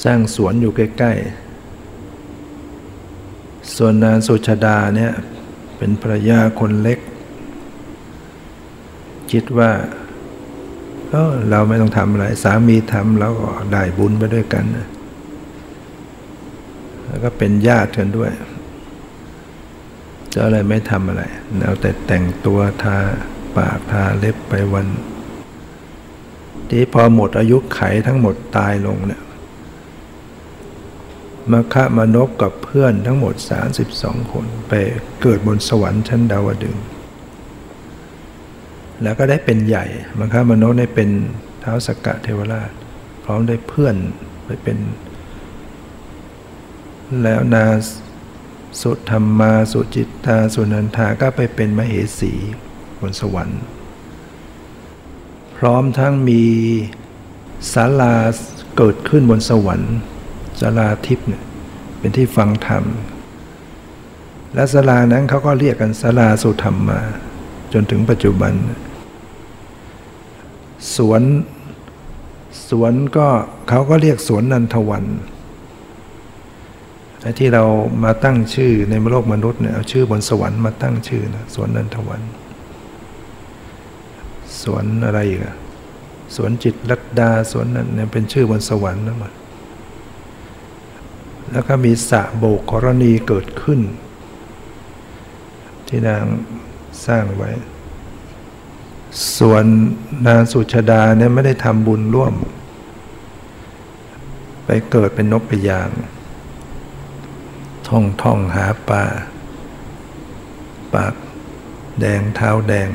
[0.04, 5.12] สร้างสวนอยู่ใกล้ๆ ส่วนนางสุชาดาเนี่ย
[5.76, 6.98] เป็นภรรยาคนเล็ก
[9.32, 9.70] คิดว่า
[11.10, 14.64] เเราไม่ต้องทำอะไร สามีทำแล้วก็ได้บุญไปด้วยกัน
[17.06, 18.32] แล้วก็เป็นญาติกันด้วย
[20.36, 21.22] ก็เลยไม่ทำอะไร
[21.62, 22.96] เอาแต่แต่งตัวทา
[23.56, 24.88] ปากทาเล็บไปวัน
[26.74, 29.22] ที่พอหมดอายุไขทั้งหมดตายลงเนี่ย
[31.50, 33.34] มคะมนกกับเพื่อนทั้งหมด
[33.82, 34.72] 32 คนไป
[35.22, 36.76] เกิดบนสวรรค์ชั้นดาวดึง
[39.02, 39.86] แล้วก็ได้เป็นใหญ่
[40.18, 41.08] มคะมนกได้เป็น
[41.60, 42.70] เท้าสกกะเทวราช
[43.24, 43.96] พร้อมได้เพื่อน
[44.46, 44.78] ไปเป็น
[47.22, 47.64] แล้วนา
[48.80, 52.32] สุธรรมาสุจิตตาสุนันทาก็ไปเป็นมเหสี
[53.00, 53.62] บนสวรรค์
[55.64, 56.42] ร้อมทั้งมี
[57.72, 58.14] ศาลา
[58.76, 59.96] เกิดขึ้นบนสวรรค์
[60.60, 61.44] ศาลาทิพย์เนี่ย
[61.98, 62.84] เป็นที่ฟังธรรม
[64.54, 67.00] และศาลานั้นเขาก็เรียกกันศาลาสุธรรมมา
[67.72, 68.52] จนถึงปัจจุบัน
[70.96, 71.22] สวน
[72.68, 73.26] สวนก็
[73.68, 75.04] เขาก็เรียกสวนนันทวัน
[77.22, 77.64] ไอ้ที่เรา
[78.04, 82.20] มาตั้งชื่อในโลกมนุษย์เนี่ยเอาชื่อบนสวรรค์มาตั้งชื่อนะสวนนันทวัน
[84.64, 85.40] สวนอะไรอีก
[86.36, 89.32] สวนจิตรัตดาสวนนั้นเป็นชื่อบนสวรรค์นะมัน
[91.52, 93.80] แล้วก็มีสระโบกกรณีเกิดขึ้น
[95.88, 96.24] ที่นาง
[97.06, 97.50] สร้างไว้
[99.38, 99.64] ส่วน
[100.26, 102.34] นางสุชดาเนี่ยไม่ได้ทำบุญร่วม
[104.64, 105.90] ไปเกิดเป็นนกปยาง
[107.88, 109.04] ท่องท่องหาปลา
[110.94, 111.14] ปาก
[112.00, 112.88] แดงเท้าแดง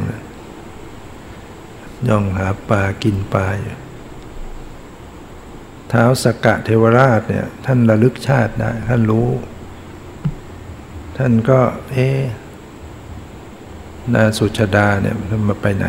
[2.07, 3.75] ย่องหาปลากินปลาอยู่
[5.89, 9.29] เท้าสกกะเทวราชเนี่ยท่านระลึกชาติได้ท่านรู้
[11.17, 11.59] ท่านก็
[11.91, 12.07] เอ๊
[14.13, 15.85] นาสุชดาเนี่ยมันมาไปไหน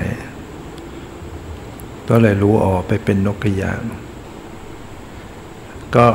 [2.09, 3.81] ก็เลยรู้ออกไปเป็นนกกระยาง
[5.95, 6.07] ก็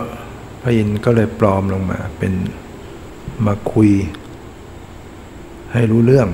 [0.61, 2.33] พระอินทร์ก็เลยปลอมลงมาเป็น
[3.45, 3.91] มาคุย
[5.73, 6.29] ให้รู้เรื่อง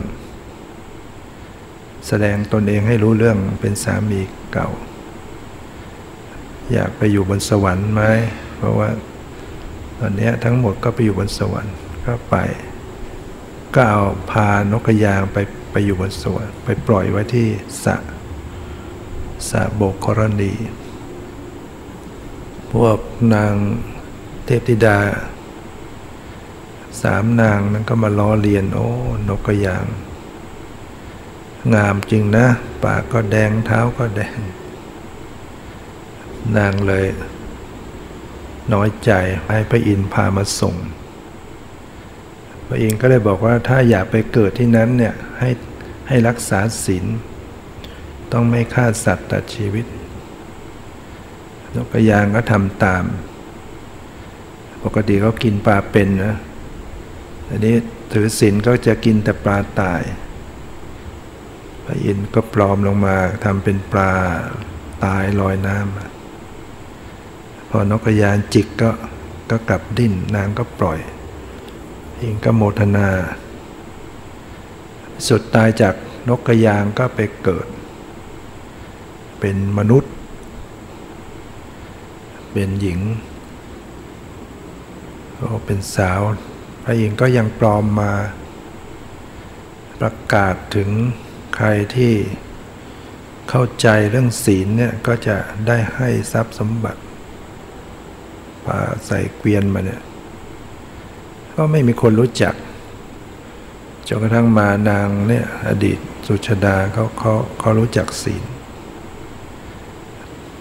[2.08, 4.22] แสดงตนเองให้รู้เรื่องเป็นสามี
[4.54, 4.70] เก่า
[6.74, 8.02] อยากไปอยู่บนสวรรค์ไหม
[8.56, 8.90] เพราะว่า
[10.00, 12.36] ตอนนี้ทั้งหมดก็ไปอยู่บนสวรรค์ก็ไป
[13.76, 15.38] ก็เอาพานกกระยางไป
[15.72, 17.48] ไปอยู่บนสวรรค์ไปปล่อยไว้ที่
[17.84, 17.96] สะ
[19.50, 20.54] สะโบกกรณี
[22.72, 22.98] พวก
[23.34, 23.54] นาง
[24.46, 25.00] เทพธิดา
[27.02, 28.88] สามนางนั้นก็มาล้อเลียนโอ้
[29.30, 29.86] นกกระยาง
[31.76, 32.48] งามจริงนะ
[32.84, 34.38] ปากก็แดงเท้าก็แดง
[36.58, 37.06] นางเลย
[38.74, 39.12] น้อยใจ
[39.48, 40.76] ให้พระอินทร์พามาส่ง
[42.68, 45.50] พระอินทร์ก็เลยบอกว่าถ้าอยากไปเกิดที่นั้นเนี่ยให้
[46.08, 47.06] ให้รักษาศีล
[48.32, 49.86] ต้องไม่ฆ่าสัตว์ตัดชีวิต
[51.76, 53.04] นกกระยางก็ทำตาม
[54.84, 56.36] ปกติเขากินปลาเป็นนะ
[57.50, 57.76] อันนี้
[58.14, 60.02] ถือศีลก็จะกินแต่ปลาตาย
[61.90, 64.12] ระอินทร์ก็ปลอมลงมาทำเป็นปลา
[65.04, 68.92] ตายลอยน้ำพอนกกระยางจิกก็
[69.50, 71.00] ก็กลับดิ้นนางก็ปล่อย
[72.22, 73.08] อิงก็โมทนา
[75.28, 75.96] สุดตายจาก
[76.30, 77.68] นกกระยางก็ไปเกิด
[79.40, 80.14] เป็นมนุษย์
[82.52, 83.00] เป็นหญิง
[85.38, 86.22] ก็เป็นสาว
[86.84, 88.12] พระอินทร์ก็ยังปลอมมา
[90.00, 90.90] ประกาศถึง
[91.62, 92.14] ใครที่
[93.50, 97.02] เข้าใจเรื่องศีลเนี่ยก็จะได้ให้ทรัพย์สมบัติ
[98.66, 100.02] พาใส่เกวียนมาเนี่ย
[101.56, 102.54] ก็ไม่มีคนรู้จัก
[104.08, 108.44] จนกระทั่งมานางเนี่ยอดีตสุชดาเขาเขาเขารู้จักศีล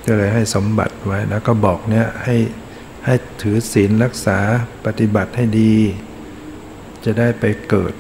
[0.07, 2.37] ก็เลยให้สมบัติไว้แล้วก็บอกเนี่ยให้
[3.05, 4.39] ให้ถือศีลรักษา
[4.87, 5.75] ปฏิบัติให้ดี
[7.05, 7.93] จะได้ไปเกิด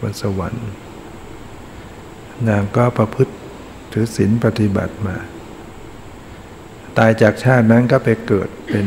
[0.00, 0.68] บนสวรรค์
[2.48, 3.34] นางก็ประพฤติ
[3.92, 5.16] ถือศีลปฏิบัติมา
[6.98, 8.86] ตายจากชาตินั้นก็ไปเกิดเป็น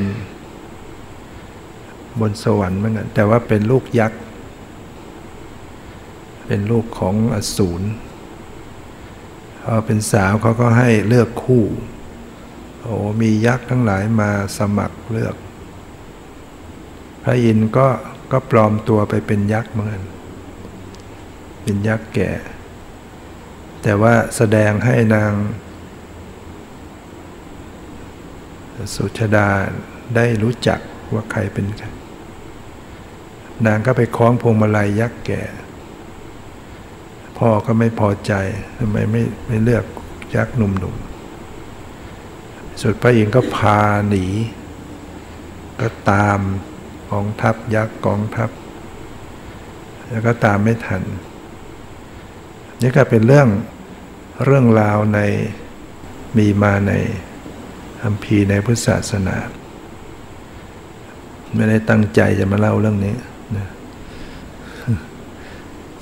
[2.19, 4.19] บนสวรรค์เหมือนกันแต่ว่าเป็นลูกยักษ์
[6.47, 7.87] เป็นลูกของอสูร
[9.63, 11.63] พอเป็นสาวเขาก็ให้เลือกคู่
[12.81, 15.35] โอ้มียักษ์ทั้งหลายมาสมัครเลือก
[17.23, 17.87] พระอินทร์ก็
[18.31, 20.03] ก็ปลอมตัวไปเป็นยักษ์เหมือนกัน
[21.61, 22.31] เป็นยักษ์แก่
[23.83, 25.33] แต่ว่าแสดงให้นาง
[28.95, 29.49] สุชดา
[30.15, 30.79] ได้รู้จัก
[31.13, 31.87] ว่าใครเป็นใคร
[33.65, 35.43] นางก็ไปคล้องพวงมาลัยยักษ์แก่
[37.37, 38.33] พ่อก็ไม่พอใจ
[38.77, 39.85] ทำไมไม่ไม่เลือก
[40.35, 44.25] ยักษ์หนุ่มๆ สุดพระอินทร์ก็พาหนี
[45.81, 46.39] ก็ตาม
[47.11, 48.49] กองทัพยักษ์กองทัพ
[50.09, 51.01] แล้วก็ตามไม่ทัน
[52.83, 53.49] นี่ก็เป็นเรื่อง
[54.45, 55.19] เรื่องราวใน
[56.37, 56.93] มีมาใน
[58.03, 59.37] อัมพีในพุทธศาสนา
[61.55, 63.15] ไม่ได้ตั้งใจจะมาเล่าเรื่องนี้
[63.57, 63.67] นะ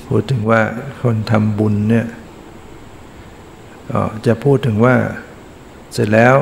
[0.08, 0.62] พูดถึงว่า
[1.02, 2.06] คนทำบุญเนี่ย
[4.26, 4.96] จะพูดถึงว่า
[5.94, 6.36] เสร็จแล้ว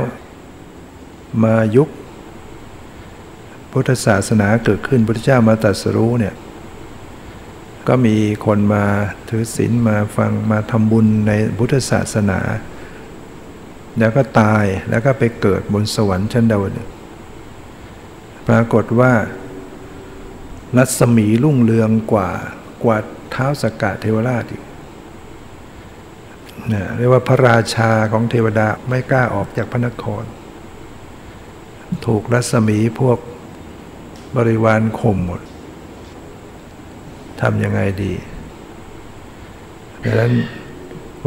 [1.43, 1.89] มายุค
[3.71, 6.35] พุทธศาสนาเกิดขึ้นพระเจ้ามาตรัสรู้เนี่ย
[7.89, 8.85] ก็มีคนมา
[9.29, 12.39] ถือศีลมาฟังมาทำบุญในพุทธศาสนา
[13.99, 16.89] แล้วก็ตายแล้วก็ไปเกิดบนสวรรค์ชั้นดาวดึง
[18.47, 19.13] ปรากฏว่า
[20.77, 22.29] รัศมีรุ่งเรืองกว่า
[22.83, 22.97] กว่า
[23.31, 24.63] เท้าสกกะเทวราชอีก
[26.73, 30.23] นะเรียกว่าพระราชาของเทวดาไม่กล้าออกจากพระนคร
[32.05, 33.17] ถูกรัศมีพวก
[34.37, 35.41] บริวารข่มหมด
[37.41, 38.13] ทำยังไงดี
[40.03, 40.33] ดังนั้น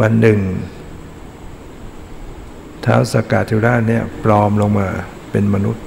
[0.00, 0.38] วันหนึ่ง
[2.82, 4.88] เท้าสกาเทวราชเนี่ยปลอมลงมา
[5.30, 5.84] เป็นมนุษย์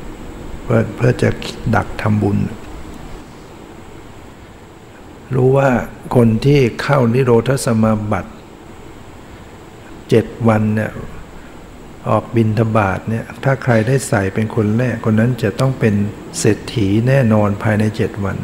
[0.63, 1.29] เพื่อเพื่อจะ
[1.75, 2.37] ดักทำบุญ
[5.35, 5.69] รู้ว่า
[6.15, 8.31] คนที่เข้านิโรธสมาบัติ
[10.09, 10.91] เจ็ดวันเนี่ย
[12.09, 15.95] ออกบินทบาทเนี่ยถ้าใครได้ใส่เป็นคนแรกคนนั้นจะต้องเป็น
[16.39, 18.37] เศรษฐีแน่นอนภายในเจ็ดวัน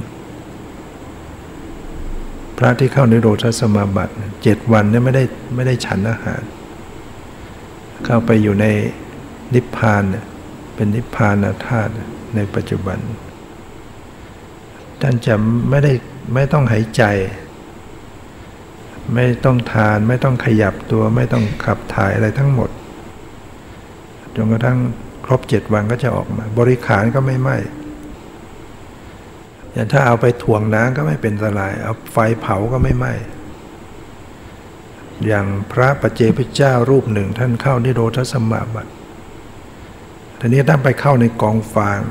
[2.62, 5.24] ระที่เข้านิโรธสมาบัติเจ็ดวันเนี่ยไม่ได้
[5.56, 6.41] ไม่ได้ฉันอาหาร
[8.06, 8.65] เข้าไปอยู่ใน
[9.54, 10.26] นิพพานเนี่ย
[10.76, 11.36] เป็นนิพพาน
[11.67, 11.91] ธาตุ
[12.36, 12.97] ในปัจจุบัน
[15.02, 15.36] ท่านจะ
[15.69, 15.93] ไม่ได้
[16.34, 17.04] ไม่ต้องหายใจ
[19.13, 22.69] ไม่ต้องทานไม่ต้องขยับตัวไม่ต้องขับถ่ายอะไรทั้งหมด
[24.36, 24.80] จนกระทั่ง
[25.26, 27.58] ครบเจ็ดวันก็จะออกมา บริขารก็ไม่ไหม้
[29.74, 33.14] อย่างถ้าเอาไปถ่วงน้ำก็ไม่เป็นสลาย เอาไฟเผาก็ไม่ไหม้
[35.28, 38.92] อย่างพระปัจเจพเจ้ารูปหนึ่ง ท่านเข้านิโรธสมาบัติ
[40.40, 42.02] ทีนี้ท่านไปเข้าในกองฟาง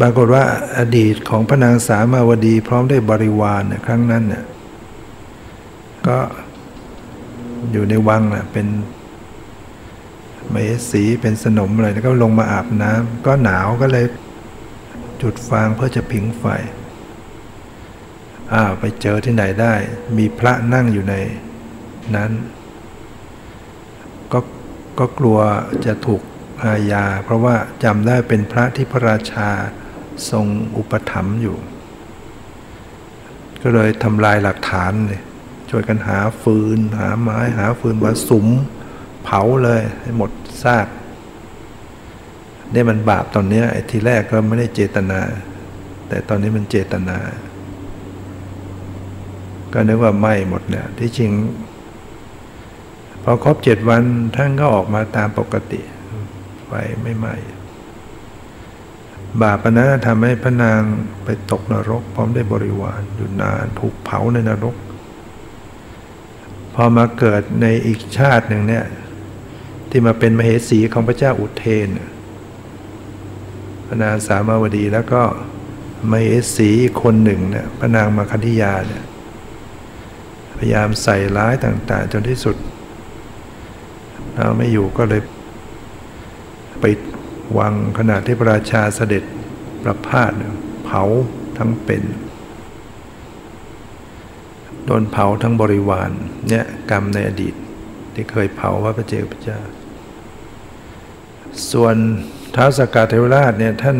[0.00, 0.44] ปรากฏว่า
[0.78, 4.44] อดีตของพระนางสามาวดีพร้อมด้วยบริวารเนี่ยครั้งนั้นเนี่ย
[6.06, 6.18] ก็
[7.72, 8.66] อยู่ในวังนะเป็น
[10.50, 10.56] เม
[10.90, 14.04] สีเป็นสนมอะไรแล้วก็ลงมาอาบน้ำก็หนาวก็เลย
[15.22, 16.44] จุดฟางเพื่อจะผิงไฟ
[18.52, 19.74] อ้าวไปเจอที่ไหนได้
[20.18, 21.14] มีพระนั่งอยู่ใน
[22.16, 22.32] นั้น
[24.32, 24.40] ก็
[24.98, 25.38] ก็กลัว
[25.86, 26.22] จะถูก
[26.64, 29.50] อาญา เพราะว่าจำได้เป็นพระที่พระราชา
[30.30, 30.46] ทรง
[30.76, 31.56] อุปถัมภ์อยู่
[33.62, 35.20] ก็เลยทำลายหลักฐานเลย
[35.70, 38.46] ช่วยกันหาฟืน หาไม้หาฟืนมาสุม
[39.24, 40.30] เผาเลยให้หมด
[40.62, 40.86] ซาก
[42.72, 45.20] เนี่ยมันบาปตอนนี้ไอ้ทีแรกก็ไม่ได้เจตนา
[46.08, 47.18] แต่ตอนนี้มันเจตนา
[49.72, 51.32] ก็นึกว่าไหม้หมดเนี่ยที่จริง
[53.22, 54.02] พอครบเจ็ดวัน
[54.36, 55.80] ท่านก็ออกมาตามปกติ
[56.66, 56.72] ไฟ
[57.02, 57.34] ไม่ไหม้
[59.42, 60.80] บาปนั้นทำให้พระนาง
[61.24, 64.76] ไปตกนรก พร้อมได้บริวารอยู่นานถูกเผาในนรก
[66.74, 68.84] พอมาเกิดในอีกชาติหนึ่งเนี่ย
[69.90, 72.13] ที่มาเป็นมเหสีของพระเจ้าอุเทนพระ
[74.02, 75.22] นางสามาวดีแล้วก็
[76.10, 76.70] มเหสี
[77.02, 79.04] คนหนึ่งเนี่ยพระนางมาคันธิยาเนี่ย
[80.58, 82.56] พยายามใส่ร้ายต่างๆ จนที่สุด
[84.34, 85.22] เราไม่อยู่ก็เลย
[86.82, 86.98] ปิด
[87.58, 89.24] วังขณะที่พระราชาเสด็จ
[89.82, 90.32] ประพาส
[90.84, 91.02] เผา
[91.58, 92.02] ทั้งเป็น
[94.84, 96.10] โดนเผาทั้งบริวาร
[96.48, 97.54] เนี่ยกรรมในอดีต
[98.14, 99.60] ที่เคยเผาพระพระเจ้าพระเจ้า
[101.72, 101.96] ส่วน
[102.54, 103.98] ท้าสกกาเทวราชเนี่ยท่าน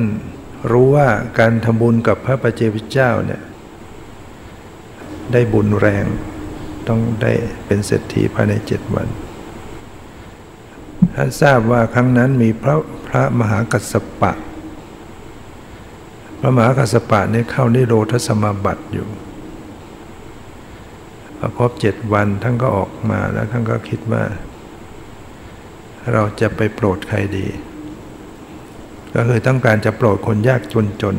[0.73, 3.43] รู้ว่าการทำบุญกับพระประเจพิเจ้าเนี่ย
[5.33, 6.05] ได้บุญแรง
[6.88, 7.33] ต้องได้
[7.67, 9.09] เป็นเศรษฐีภายในเจ็ดวัน
[11.14, 14.33] ท่านทราบว่าครั้งนั้นมีพระพระมหากัสสปะ
[16.40, 19.09] พระมหากัสสปะเนี่ยเข้านิโรธสมาบัติอยู่
[21.38, 24.25] พอครบเจ็ดวันท่านก็ออกมาแล้วท่านก็คิดว่า
[26.12, 27.47] เราจะไปโปรดใครดี
[29.14, 31.16] ก็คือต้องการจะโปรดคนยากจนจน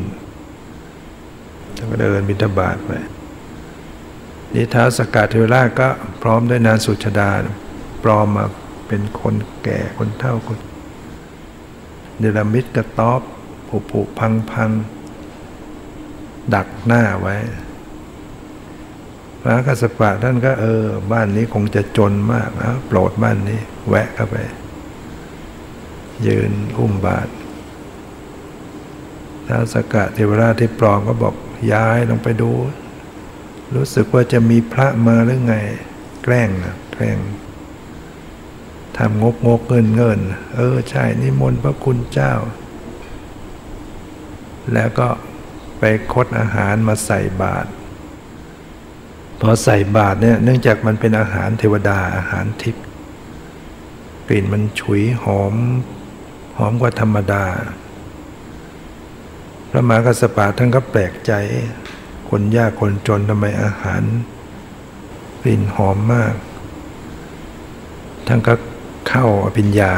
[1.77, 2.91] ท่านก็เดินบิณฑบาตไป
[4.53, 5.88] นิท้าสกัดเทวราชก็
[6.21, 7.29] พร้อมด้วยนางสุชดา
[8.03, 8.45] ปลอมมา
[8.88, 10.60] เป็นคนแก่คนเฒ่าคน
[12.19, 13.21] เนรมิตกระต๊อบ
[13.67, 14.71] ผุผุพังพัง
[16.53, 17.36] ดักหน้าไว้
[19.41, 24.36] พระกัสปะท่านก็เออ บ้านนี้คงจะจนมากนะโปรดบ้านนี้ แวะเข้าไป
[26.27, 27.27] ยืนอุ้มบาท
[29.47, 31.36] ท้าสกะเทวราชที่ปลอมก็บอก
[31.73, 32.51] ย้ายลงไปดู
[33.75, 35.55] รู้สึกว่าจะมีพระมาหรือไง
[36.23, 37.17] แกล้งนะแกล้ง
[38.97, 40.19] ทำงกงกเงินเงิน
[40.55, 42.34] เออใช่นิมนต์พระคุณเจ้า
[44.74, 45.07] แล้วก็
[45.80, 47.70] ไปคดอาหารมาใส่บาตร
[49.41, 52.86] พอใส่บาตรเนี่ยเนื่องจากมันเป็นอาหารเทวดาอาหารทิพย์
[54.28, 55.53] กลิ่นมันฉุยหอม
[56.57, 57.45] หอมกว่าธรรมดา
[59.76, 61.32] ระมหากัสปะท่านก็แปลกใจ
[62.30, 64.03] คนยากคนจนทำไมอาหาร
[65.41, 66.36] กลิ่นหอมมาก
[68.28, 68.53] ท่านก็
[69.09, 69.91] เข้าอภิญญา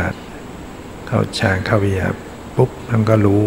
[1.08, 2.08] เข้าฌานเข้าวิญญา
[2.56, 3.44] ปุ๊บท่านก็รู้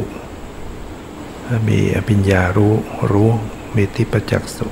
[1.68, 2.72] มีอภิญญารู้
[3.12, 3.28] รู้
[3.76, 4.66] มีทิพจักษ์สุ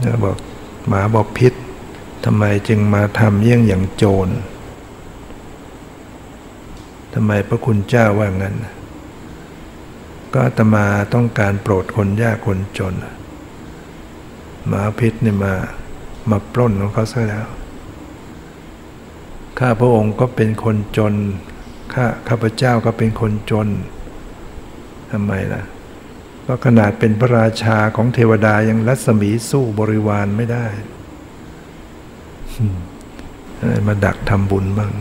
[0.00, 0.36] แล้วบอก
[0.88, 1.52] หมาบอกพิษ
[2.24, 4.28] ทำไมจึงมาทำเยี่ยงอย่างโจร
[7.14, 8.54] ทำไมพระคุณเจ้าว่างั้น
[10.36, 12.94] ก็ตมาต้องการโปรดคนยากคนจน
[14.68, 15.54] หมาพิษเนี่ยมา
[16.30, 17.46] มาปล้นของเขาซะแล้ว
[19.58, 21.14] ข้าพระองค์ก็เป็นคนจน
[21.94, 23.68] ข้าข้าพเจ้าก็เป็นคนจน
[25.10, 25.62] ทำไมล่ะ
[26.46, 30.66] ก็ขนาดเป็นพระราชาของเทวดายังรัศมีสู้บริวารไม่ได้
[33.86, 34.92] มาดักทำบุญบ้าง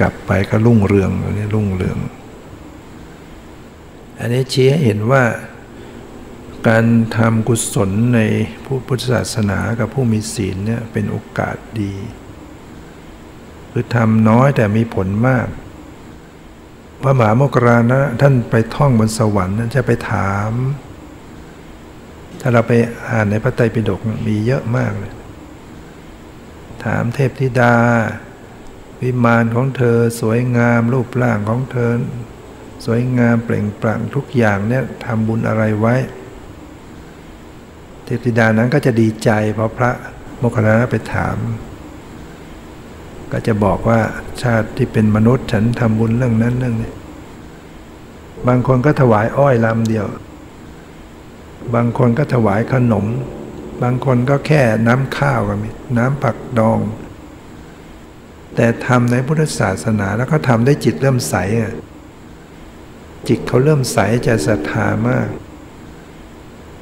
[0.00, 1.98] กลับไปก็รุ่งเรืองอันนี้รุ่งเรือง
[4.20, 5.24] อันนี้ชี้ให้เห็นว่า
[6.68, 6.84] การ
[7.16, 8.20] ทำกุศลใน
[8.64, 11.94] ผู้พุทธศาสนากับผู้มีศีลเนี่ยเป็นโอกาสดี
[13.70, 15.46] คือทำน้อยแต่มีผลมาก
[17.02, 20.50] พระมหาโมกรานะท่านไปท่องบนสวรรค์นั้นจะไปถาม
[22.40, 22.72] ถ้าเราไป
[23.08, 25.12] อ่านในพระไตรปิฎกมีเยอะมากเลย
[26.84, 27.74] ถามเทพธิดา
[29.00, 31.90] วิมานของเธอสวยงามรูปร่างของเธอ
[32.84, 35.94] สวยงามเปล่งปลั่งทุกอย่างเนี่ยทำบุญอะไรไว้
[38.04, 39.90] เทพธิดานั้นก็จะดีใจเพราะพระ
[40.38, 41.36] โมคคัลลานะไปถาม
[43.32, 44.00] ก็จะบอกว่า
[44.42, 46.92] ชาติที่เป็นมนุษย์ฉันทำบุญเรื่องนั้นเรื่องนี้
[48.48, 50.06] บางคนก็ถวายอ้อยลำเดียว
[51.74, 53.06] บางคนก็ถวายขนม
[53.82, 55.68] บางคนก็แค่น้ำข้าวก็มี
[55.98, 56.78] น้ำผักดอง
[58.54, 61.44] แต่ทำในพุทธศาสนาแล้วก็ทำได้จิตเริ่มใส่
[63.32, 65.28] จิตเขาเริ่มใสจะศรัทธามาก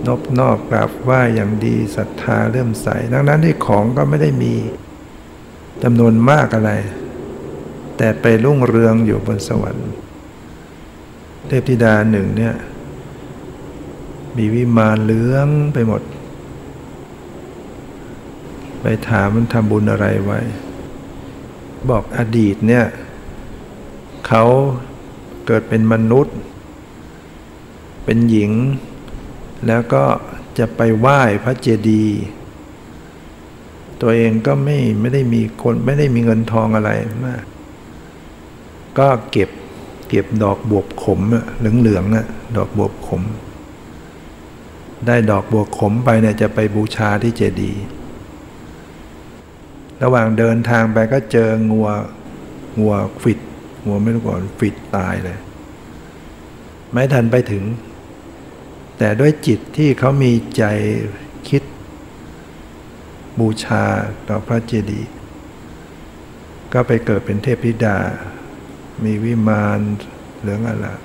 [0.07, 4.55] นบนอบกราบไหว้อย่างดีศรัทธาเริ่มใส ดังนั้นที่ของก็ไม่ได้มี
[5.83, 6.73] จำนวนมากอะไร
[7.97, 9.89] แต่ไปรุ่งเรืองอยู่บนสวรรค์
[11.47, 12.55] เทพธิดาหนึ่งเนี่ย
[14.37, 16.03] มีวิมานเหลืองไปหมด
[18.81, 20.41] ไปถามมันทำบุญอะไรไว้
[21.91, 22.85] บอกอดีตเนี่ย
[24.27, 24.45] เขา
[25.49, 26.37] เกิดเป็นมนุษย์
[28.05, 28.53] เป็นหญิง
[29.67, 30.05] แล้วก็
[30.59, 32.21] จะไปไหว้พระเจดีย์
[34.01, 36.91] ตัวเองก็ไม่ไม่ได้มีคนไม่ได้มีเงินทองอะไร
[37.27, 37.45] มาก
[38.99, 39.51] ก็เก็บ
[40.09, 41.21] เก็บดอกบวบขม
[41.59, 42.27] เหลืองเหลืองะ
[42.57, 43.23] ดอกบวบขม
[45.07, 47.83] ได้ดอกบวบขมไปเนี่ยจะไปบูชาที่เจดีย์
[50.03, 51.89] ระหว่างเดินทางไปก็เจองัว
[52.81, 53.39] งัวฟิด
[53.89, 55.39] งัวไม่รู้ก่อนฟิดตายเลย
[56.93, 57.65] ไม่ทันไปถึง
[58.99, 60.65] แต่ด้วยจิตที่เขามีใจ
[61.49, 61.63] คิด
[63.39, 63.85] บูชา
[64.29, 65.11] ต่อพระเจดีย์
[66.73, 67.99] ก็ไปเกิดเป็นเทพธิดา
[69.05, 69.81] มีวิมาน
[70.41, 71.01] เหลืองอลาม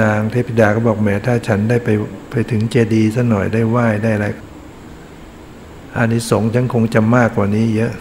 [0.00, 1.88] นางเทพธิดาก็บอกแม่ถ้าฉันได้ไป
[2.30, 4.26] ไปถึงเจดีย์สักหน่อยได้ไหว้ได้อะไร
[5.96, 7.92] อานิสงส์ฉันคงจะมากกว่านี้เยอะ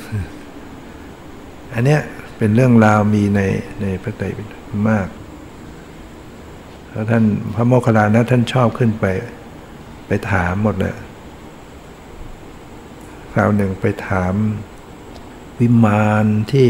[1.73, 2.01] อันเนี้ย
[2.43, 3.41] เป็นเรื่องราวมีใน
[3.81, 4.55] ในพระไตรปิฎก
[4.89, 5.07] มาก
[6.89, 7.23] แล้วท่าน
[7.53, 9.05] พระโมคคัลลานะท่านชอบขึ้นไป
[10.07, 10.95] ไปถามหมดเลย
[13.33, 14.33] คราวหนึ่งไปถาม
[15.59, 16.69] วิมานที่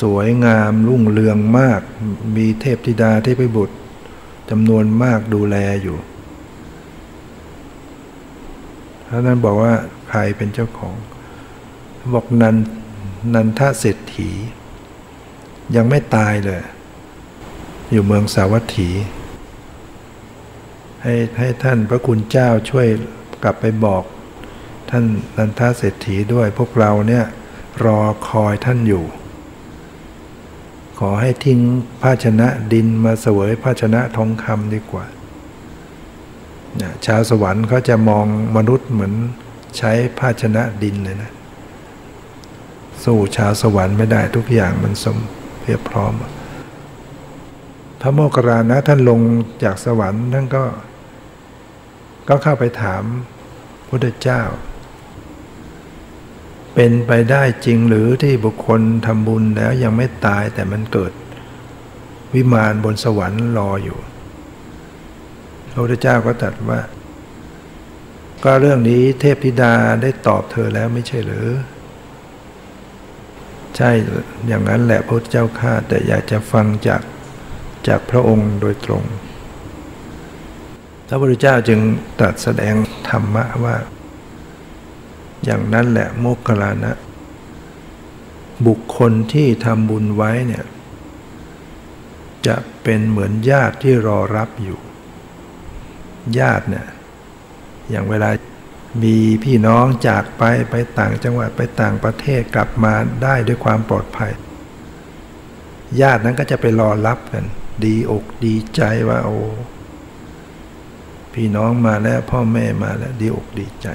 [0.00, 1.80] สวยงามรุ่งเรืองมาก
[2.36, 3.76] มีเทพธิดาเทพบุตร
[4.50, 5.96] จำนวนมากดูแลอยู่
[9.08, 9.72] ท่านนั้นบอกว่า
[10.08, 10.94] ใครเป็นเจ้าของ
[12.14, 12.56] บอกนัน
[13.34, 14.30] นันทเศรษฐี
[15.76, 16.62] ยังไม่ตายเลย
[17.90, 18.90] อยู่เมืองสาวัตถี
[21.02, 22.86] ให้ให้ท่านพระคุณเจ้าช่วย
[23.42, 24.04] กลับไปบอก
[24.90, 25.04] ท่าน
[25.36, 27.24] นันทเศรษฐีด้วยพวกเราเนี่ย
[27.84, 29.04] รอคอยท่านอยู่
[30.98, 31.60] ขอให้ทิ้ง
[32.02, 35.04] ภาชนะดินมาเสวยภาชนะทองคำดีกว่า
[37.06, 39.14] ชาวสวรรค์เขาจะมองมนุษย์เหมือน
[39.78, 41.30] ใช้ภาชนะดินเลยนะ
[43.04, 45.18] สู้ชาวสวรรค์ไม่ได้ทุกอย่างมันสม
[45.60, 46.14] เพียบพร้อม
[48.00, 49.20] พระโมคคัลลานะท่านลง
[49.64, 50.64] จากสวรรค์ท่านก็
[52.28, 53.02] ก็เข้าไปถาม
[53.88, 54.42] พระเจ้า
[56.74, 61.12] เป็นไปได้จริงหรือที่บุคคลทำบุญแล้วยังไม่ตายแต่มันเกิด
[62.34, 63.98] วิมานบนสวรรค์รออยู่
[65.70, 66.80] พระพุทธเจ้าก็ตรัสว่า
[68.44, 71.48] ก็เรื่องนี้เทพธิดาได้ตอบเธอแล้วไม่ใช่หรือ
[73.82, 73.94] ใช่
[74.46, 77.02] อย่างนั้นแหละพระเจ้าข้าแต่อยากจะฟังจาก
[77.88, 79.04] จากพระองค์โดยตรง
[81.08, 81.80] พระพุทธเจ้าจึง
[82.18, 82.74] ตรัสแสดง
[83.08, 83.76] ธรรมะว่า
[85.44, 86.92] อย่างนั้นแหละโมกขลานะ
[88.66, 90.64] บุคคลที่ทำบุญไว้เนี่ย
[92.46, 94.78] จะเป็นเหมือนญาติที่รอรับอยู่
[96.38, 96.86] ญาติเนี่ย
[97.90, 98.30] อย่างเวลา
[99.02, 104.32] มีพี่น้องจากไปไปต่างจังหวัดไปต่างประเทศกลับมาได้ด้วยความปลอดภัย
[106.00, 107.44] ญาตินั้นก็จะไปรอรับกัน
[107.84, 109.38] ดีอกดีใจว่าโอ้
[111.34, 113.88] พี่น้องมาแล้วพ่อแม่มาแล้วดีอกดีใจ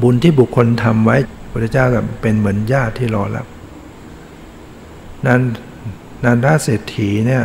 [0.00, 1.16] บุญที่บุคคลทำไว้
[1.52, 1.86] พระเจ้า
[2.22, 3.46] เป็นเหมือนญาติที่รอรับ
[5.26, 5.40] นั้น
[6.24, 7.44] นันทเศรษฐีเนี่ย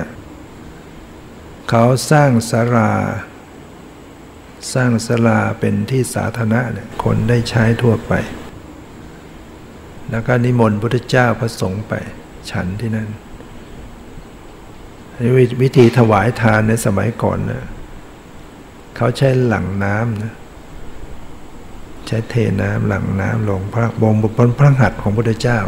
[1.70, 2.92] เขาสร้างสารา
[4.74, 8.14] สร้างสลาเป็นที่สาธารณะเนี่ยคนได้ใช้ทั่วไป
[10.12, 11.94] แล้วก็นิมนต์พระเจ้าพระสงฆ์ไป
[12.52, 13.10] ฉันที่นั่น
[15.62, 17.64] วิธีถวายทานในสมัยก่อนนะ
[18.96, 20.34] เขาใช้หลังน้ำนะ
[22.08, 25.60] ใช้เทน้ำหลังน้ำลงพระบงบนพระหัตถ์ของพระพุทธเจ้า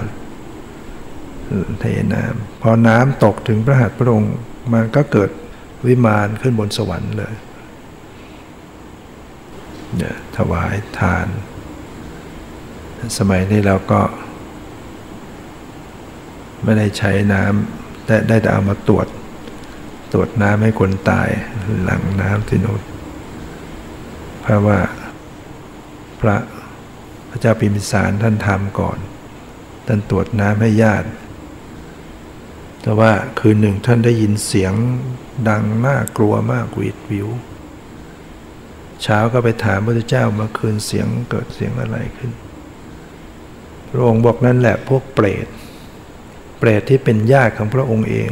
[1.81, 4.33] เทน้ำพอน้ำตกถึงพระหัตถ์พระองค์
[4.73, 5.29] มันก็เกิด
[5.87, 7.33] วิมานขึ้นบนสวรรค์เลย
[10.37, 11.27] ถวายทาน
[13.17, 14.01] สมัยนี้เราก็
[16.63, 19.07] ไม่ได้ใช้น้ำแต่ได้แต่เอามาตรวจ
[20.11, 21.29] ตรวจน้ำให้คนตาย
[21.83, 22.81] หลังน้ำที่นู้น
[24.41, 24.79] เพราะว่า
[26.19, 26.37] พระ
[27.29, 28.97] พระเจ้าพิมพิสารท่านทำก่อน
[29.87, 31.07] ท่านตรวจน้ำให้ญาติ
[32.81, 34.73] แต่ว่าคืนหนึ่งท่านได้ยินเสียง
[35.49, 37.27] ดังมากกลัวมากวีดวิว
[39.03, 42.31] เช้าก็ไปถามพระเจ้าเมื่อคืนเสียงเกิดเสียงอะไรขึ้น
[43.89, 45.47] พระองค์บอกนั่นแหละพวกเปรต
[46.59, 48.31] เปรตที่เป็นญาติของพระองค์เอง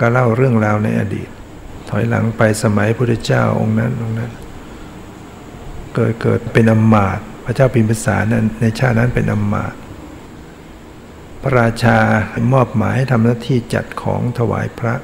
[0.00, 1.28] ก็เล่าเรื่องราวในอดีต
[1.90, 4.32] ถอยหลังไปสมัยพระเจ้าองค์นั้นองค์นั้น
[5.94, 9.74] เกิดเกิดเป็นอมมาตพระเจ้าพิมพิสารนั้นในชาตินั้นเป็นอมมาต
[11.42, 11.98] พระราชา
[12.52, 14.94] มอบหมายให้ทำหน้าที่จัดของถวายพระ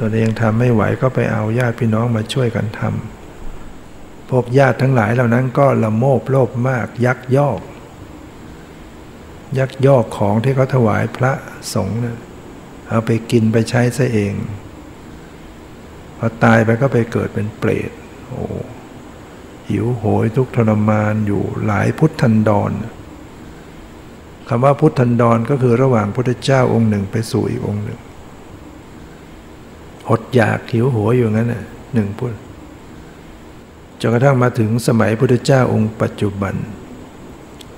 [0.00, 7.60] ตัวเองทำไม่ไหวก็ไปเอาญาติพี่น้องมาช่วยกันทำพวกญาติทั้งหลายเหล่านั้นก็ละโมบโลภมาก ยักยอก
[9.58, 11.32] ยักยอกของที่เขาถวายพระ
[11.74, 11.98] สงฆ์
[12.88, 14.34] เอาไปกินไปใช้ซะเอง
[16.18, 17.90] พอตายไปก็ไปเกิดเป็นเปรต
[18.28, 18.42] โอ้
[19.68, 22.72] หิวโหยทุกทรมานอยู่หลายพุทธันดร
[24.48, 28.00] คำว่าพุทธันดรก็คือระหว่างพุทธเจ้าองค์หนึ่งไปสู่อีกองค์หนึ่ง
[30.10, 32.34] อดอยากหิวโหยอยู่งั้นน่ะหนึ่งพุทธ
[34.00, 36.54] จนกระทั่งมาถึงสมัยพุทธเจ้าองค์ปัจจุบัน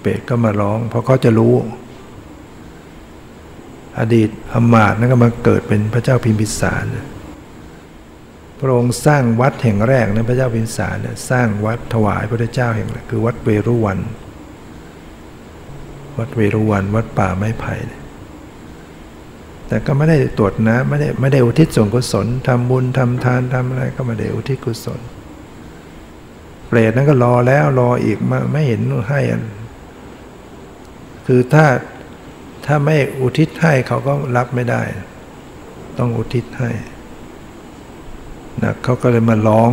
[0.01, 1.55] เปรตก็มาร้อง เพราะเขาจะรู้
[3.99, 6.87] อดีตอมาตนั่นก็มาเกิดเป็นพระเจ้าพิมพิสาร
[8.61, 13.99] พระองค์สร้างวัดแห่งแรกในพระเจ้าพิมพิสารเนี่ยสร้างวัดถวายพระเจ้าแห่งแรกคือวัดเวรุวัน
[16.19, 17.75] วัดเวรุวันวัดป่าไม้ไผ่
[19.69, 25.01] แต่ก็ไม่ได้ตรวจนะไม่ได้ไม่ได้อุทิศส่วนกุศลทำบุญทำทานทำอะไรก็ไม่ได้อุทิศกุศล
[26.69, 29.43] เปรตนั้นก็รอแล้วรออีกมาไม่เห็นให้อัน
[31.27, 31.67] คือถ้า
[32.67, 34.83] ถ้าไม่อุทิศให้เขาก็รับไม่ได้
[35.99, 36.71] ต้องอุทิศให้
[38.63, 39.73] นะเขาก็เลยมาร้อง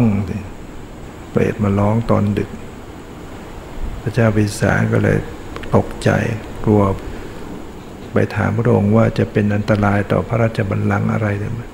[1.31, 2.49] เปรตมาร้องตอนดึก
[4.01, 5.17] พระเจ้าปิสารก็เลย
[5.75, 6.09] ตกใจ
[6.65, 6.81] กลัว
[8.15, 11.67] ไปถามพระองค์ว่าจะเป็นอันตรายต่อพระราชบัลลังก์อะไรหรือไม่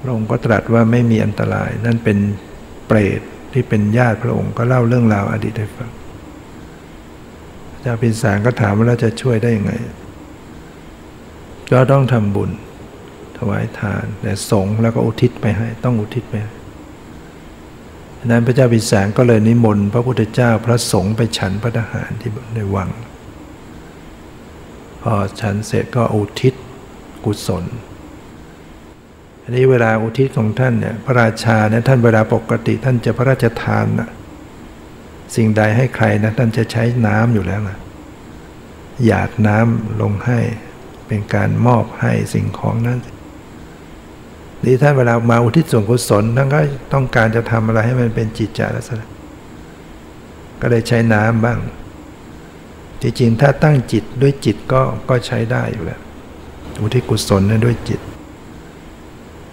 [0.00, 2.18] พระองค์ก็ตรัสว่าไม่มีอันตราย นั่นเป็น
[2.86, 3.20] เปรต
[3.52, 5.90] ที่เป็นญาติพระองค์ก็เล่าเรื่องราวอดีตให้ฟัง
[7.70, 9.72] พระเจ้าพิสารก็ถามว่าเราจะช่วยได้ยังไง
[11.72, 12.50] ก็ต้องทำบุญ
[13.38, 16.54] ถวายทานแต่สงแล้วก็อุทิศไปให้ ต้องอุทิศไปให้
[18.26, 22.88] นั้นพระเจ้าพิสารก็เลยนิมนต์พระพุทธเจ้าพระสงฆ์ไปฉันพระทหารที่ในวัง
[25.14, 26.54] อฉันเสร็จก็อุทิศ
[27.24, 27.64] กุศล
[29.42, 34.08] อันนี้เวลาอุทิศของท่านเนี่ยพระราชาเนี่ยท่านเวลาปกติท่านจะพระราชทานนะ
[35.36, 37.78] สิ่งใดให้ใครนะท่านจะใช้น้ำอยู่แล้วนะ
[39.04, 40.38] หยาดน้ำลงให้
[41.06, 42.98] เป็นการมอบให้สิ่งของนั้น
[44.64, 46.60] นี่ท่านเวลามาอุทิศส่วนกุศลท่านก็
[46.92, 49.06] ต้องการจะทำอะไรให้มันเป็นจิตจารักษณะ
[50.60, 51.58] ก็เลยใช้น้ำบ้าง
[53.02, 56.00] จริงๆถ้าตั้งจิตด้วยจิตก็ก็ใช้ได้อยู่แล้ว
[56.80, 58.00] อุทิศกุศลนั้นด้วยจิต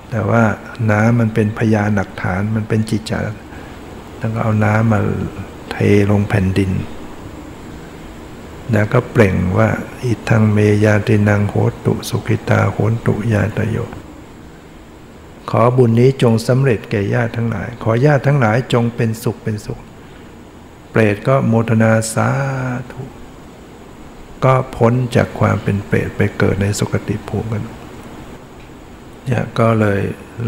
[0.10, 0.44] แต่ว่า
[0.92, 3.20] น้ำมันเป็นพยานหลักฐานมันเป็นจิตจา
[4.22, 5.00] ต้องเอาน้ำมา
[5.72, 5.78] เท
[6.12, 6.72] ลงแผ่นดิน
[8.72, 9.70] แล้วก็เปล่งว่า
[10.04, 13.78] อิทังเมยาตินังโหตุสุขิตาโหตุยาตโย
[15.50, 19.80] ขอบุญนี้จงสำเร็จแก่ญาติทั้งหลาย ขอญาติทั้งหลายจงเป็นสุขเป็นสุข
[20.92, 22.30] เปรตก็โมทนาสา
[22.92, 23.04] ธุ
[24.46, 27.64] ก็พ้นจากความเป็นเปรตไปเกิดในสุคติภูมิกัน
[29.26, 30.00] เนี่ยก็เลย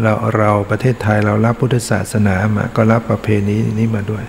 [0.02, 4.24] เราเราประเทศไทยเรารับพุทธศาสนามาก็รับประเพณีนี้มาด้วย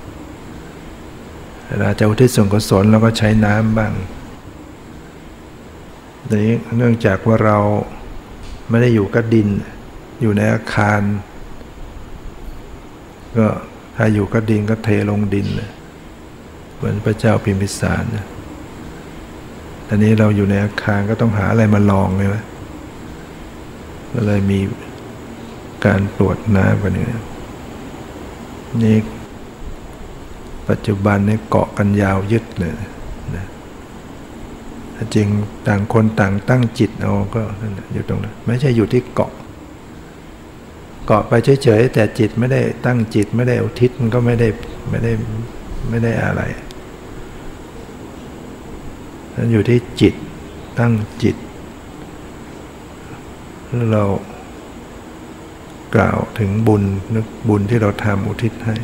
[1.67, 3.93] เวลาจะอุทิศส่วนกุศลเราก็ใช้น้ำบ้าง
[6.31, 7.57] นี้เนื่องจากว่าเรา
[8.69, 9.47] ไม่ได้อยู่กับดิน
[10.21, 11.01] อยู่ในอาคาร
[13.37, 13.47] ก็
[13.95, 15.69] ถ้าอยู่กับดินก็เทลงดินเลย
[16.75, 18.25] เหมือนพระเจ้าพิมพิสารนะ
[19.91, 22.43] ตอนนี้เราอยู่ในอาคารก็ต้องหาอะไรมาลองเลยนะ
[24.13, 24.59] ก็เลยมี
[25.85, 27.05] การตรวจน้ำกันนี้
[28.83, 28.97] นี่
[30.69, 32.73] ปัจจุบันนี่เกาะกันยาวยึดเลย
[33.35, 33.45] นะ
[35.15, 35.27] จริง
[35.67, 39.31] ต่างคนต่างตั้งจิตเอาก็นั่นอยู่ตรงนั้นไม่ใช่อยู่ที่เกาะ
[41.05, 41.33] เกาะไป
[41.63, 44.47] เฉยๆแต่จิตไม่ได้ตั้งจิตไม่ได้อุทิศมันก็ไม่ได้
[44.89, 45.11] ไม่ได้
[45.89, 46.41] ไม่ได้อะไร
[49.39, 50.13] นั่นอยู่ที่จิต
[50.79, 51.35] ตั้งจิต
[53.91, 54.03] เรา
[55.95, 56.83] กล่าวถึงบุญ
[57.15, 58.75] นึกบุญที่เราทำอุทิศให้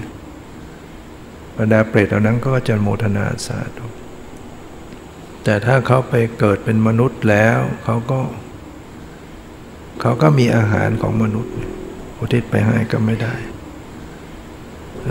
[1.57, 3.85] บรรดาเปรตเหล่านั้นก็จะโมทนาสาธุ
[5.43, 8.19] แต่ถ้าเขาไปเกิดเป็นมนุษย์แล้วเขาก็
[10.01, 11.53] เขาก็มีอาหารของมนุษย์
[12.19, 13.35] อุทิศไปให้ก็ไม่ได้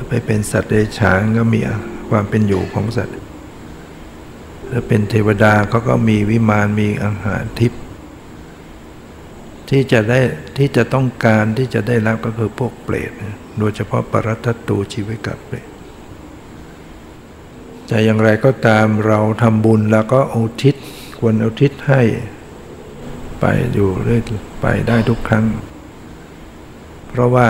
[0.09, 1.61] ไปเป็นสัตว์เดรัจฉานก็มี
[2.11, 3.15] ความเป็นอยู่ของสัตว์
[4.77, 7.83] ถ้าเป็นเทวดาเขาก็มีวิมานมีอาหารทิพย์
[9.69, 10.21] ที่จะได้
[10.59, 13.11] ที่จะต้องการที่จะได้รับก็คือพวกเปรต
[13.59, 15.69] โดยเฉพาะปรัตตูชีวิกับเปรต
[17.87, 20.77] แต่อย่างไรก็ตามเราทำบุญแล้วก็อุทิศ
[21.19, 22.03] ควรอุทิศให้
[23.41, 24.23] ไปอยู่เรื่อย
[24.61, 25.47] ไปได้ทุกครั้ง
[27.09, 27.49] เพราะว่า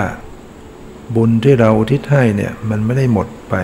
[1.16, 3.54] บุญที่เราอุทิศให้เนี่ยมันไม่ได้หมดไป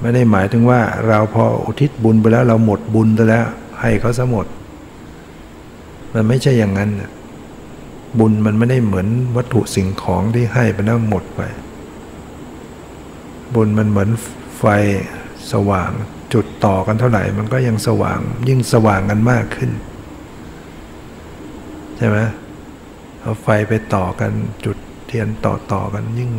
[0.00, 3.46] ไม่ได้หมายถึงว่าเราพออุทิศบุญไปแล้วเราหมดบุญไปแล้ว
[3.80, 4.46] ให้เขาซะหมด
[6.14, 6.90] มันไม่ใช่อย่างนั้น
[8.18, 11.40] บุญมันไม่ได้เหมือนวัตถุสิ่งของที่ให้ไปแล้วหมดไป
[13.54, 14.10] บุญมันเหมือน
[14.58, 14.64] ไฟ
[15.52, 15.90] สว่าง
[16.34, 19.70] จุดต่อกันเท่าไหร่ มันก็ยังสว่าง ยิ่งสว่างกันมากขึ้น
[21.96, 22.18] ใช่ไหม
[23.20, 24.32] เอาไฟไปต่อกัน
[24.64, 24.76] จุด
[25.06, 26.30] เทียนต่อต่อกันยิ่ง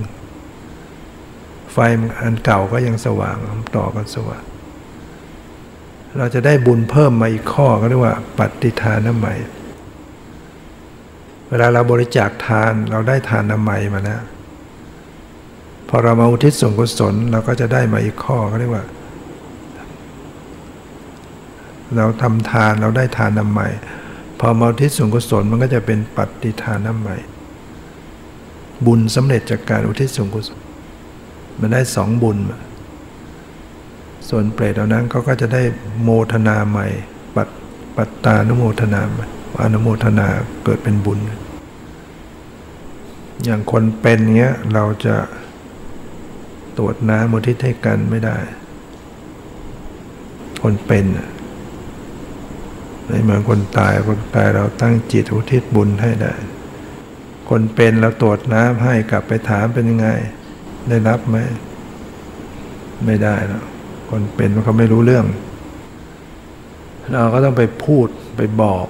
[1.76, 1.82] ไฟ
[2.22, 3.38] อันเก่าก็ยังสว่าง
[3.78, 4.44] ต่อกันสว่าง
[6.18, 9.36] เราจะได้บุญเพิ่มมาอีกข้อก็เรียกว่าปฏิทานใหม่
[11.50, 14.22] เวลาเราบริจาคทานเราได้ทานน้ำใหม่มาแล้ว
[15.90, 18.86] พอเรามาอุทิศส่วนกุศลเราก็จะได้มาอีกข้อเขาเรียกว่า
[21.96, 23.68] เราทำทานเราได้ทานน้ำใหม่
[24.40, 27.18] พอมาอุทิศส่วนกุศลมันก็จะเป็นปฏิทานน้ำใหม่
[28.86, 30.60] บุญสำเร็จจากการอุทิศส่วนกุศล
[31.60, 32.38] มันได้สองบุญ
[34.30, 35.62] ส่วนเปรตเหล่านั้นเขาก็จะได้
[36.02, 36.88] โมทนาใหม่
[37.36, 37.50] ปัต
[37.98, 39.26] ปัตตานุโมทนาใหม่
[39.64, 40.28] อนุโมทนา
[40.64, 41.20] เกิดเป็นบุญ
[43.44, 45.16] อย่างคนเป็นเงี้ยเราจะ
[46.78, 48.38] ตรวจน้ำมุทิศให้กันไม่ได้
[50.64, 51.06] คนเป็น
[53.06, 56.34] ไม่เหมือนคนตายคนตายเราตั้งจิตอุทิศบุญให้ได้
[57.50, 60.10] คนเป็นเราตรวจน้ำให้กลับไปถามเป็นยังไง
[60.90, 61.38] ได้รับไหม
[63.06, 63.64] ไม่ได้แล้ว
[64.10, 65.26] คนเป็นเขาไม่รู้เรื่อง
[67.12, 68.08] เราก็ต้องไปพูด
[68.38, 68.88] ไปบอก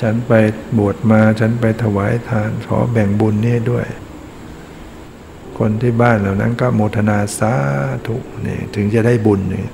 [0.00, 0.32] ฉันไป
[0.78, 3.86] บวชมา ฉันไปถวายทานขอแบ่งบุญนี้ด้วย
[5.58, 7.54] คนที่บ้านเหล่านั้นก็โมทนาสา
[8.06, 9.66] ธุนี่ถึงจะได้บุญนี่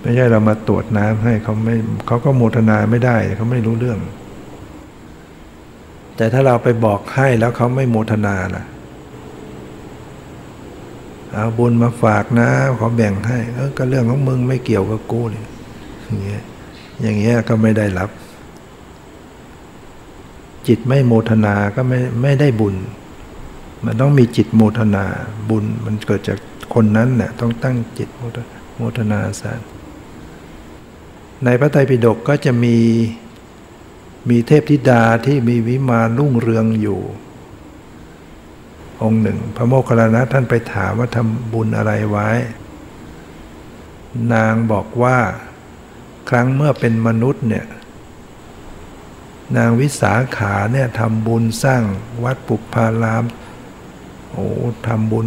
[0.00, 3.98] ไม่ใช่เรามาตรวจน้ำให้เขาไม่เขาก็โมทนาไม่ได้เขาไม่รู้เรื่อง
[6.16, 8.64] แต่ถ้าเราไปบอกให้แล้วเขาไม่โมทนาล่ะ
[11.34, 15.44] เอาบุญมาฝากนะขอแบ่งให้เออก็เรื่องของมึงไม่เกี่ยวกับกูเลย
[16.06, 16.42] อย่างเงี้ย
[17.02, 18.10] อย่างเงี้ยก็ไม่ได้รับ
[20.66, 22.74] จิตไม่โมทนาก็ไม่ไม่ได้บุญ
[23.84, 25.04] มันต้องมีจิตโมทนา
[25.50, 26.38] บุญมันเกิดจาก
[26.74, 28.08] คนนั้นเนี่ยต้องตั้งจิต
[28.76, 29.60] โมทนาสาร
[31.44, 32.76] ในพระไตรปิฎกก็จะมี
[34.30, 37.00] มีเทพธิดาที่มีวิมานรุ่งเรืองอยู่
[39.04, 42.30] องค์หนึ่ง พระโมคคัลลานะท่านไปถามว่าทำบุญอะไรไว้
[44.32, 45.18] นางบอกว่า
[46.28, 47.66] ครั้งเมื่อเป็นมนุษย์เนี่ย
[49.56, 51.82] นางวิสาขาเนี่ยทำบุญสร้าง
[52.24, 53.24] วัดปุกพาราม
[54.30, 54.46] โอ้
[54.86, 55.26] ทำบุญ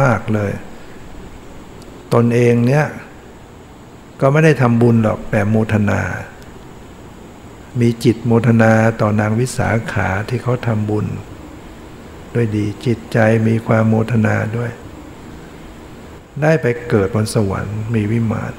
[0.00, 0.52] มากเลย
[2.14, 2.86] ตนเองเนี่ย
[4.20, 6.00] ก็ไม่ได้ทำบุญหรอกแต่โมทนา
[7.80, 11.06] มีจิตโมทนาต่อนางวิสาขาที่เขาทำบุญ
[12.34, 13.18] ด้วยดีจิตใจ
[13.48, 14.70] มีความโมทนาด้วย
[16.42, 18.52] ได้ไปเกิดบนสวรรค์มีวิมาน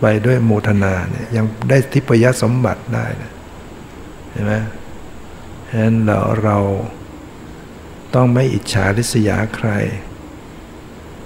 [0.00, 3.32] ไปด้วยโมทนาเนี่ยยังได้ทิพยสมบัติได้นะ
[4.30, 4.54] เห็นไหม
[5.68, 6.58] ฉะนั้นเราเรา
[8.14, 9.70] ต้องไม่อิจฉาริษยาใคร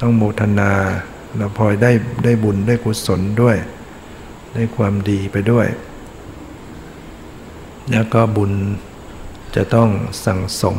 [0.00, 0.72] ต้องโมทนา
[1.36, 1.90] เราพลอยได้
[2.24, 3.56] ได้บุญได้กุศลด้วย
[4.54, 5.66] ได้ความดีไปด้วย
[7.90, 8.52] แล้วก็บุญ
[9.56, 9.88] จะต้อง
[10.24, 10.78] สั่งสม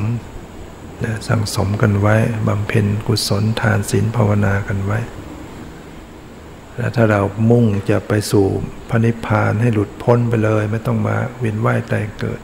[1.28, 2.16] สั่งสมกันไว้
[2.48, 5.00] บำเพ็ญกุศลทานศีลภาวนากันไว้
[6.76, 8.45] แล้วถ้าเรามุ่งจะไปสู่
[8.89, 12.41] พระนิพพานให้หลุดพ้นไปเลย ไม่ต้องมาเวียนว่ายตายเกิด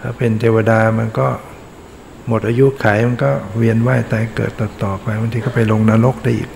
[0.00, 1.28] ถ้าเป็นเทวดามันก็
[2.28, 6.50] หมดอายุไขมันก็เวียนว่ายตายเกิดต่อต่อไปบางทีก็ไปลงนรกได้อีก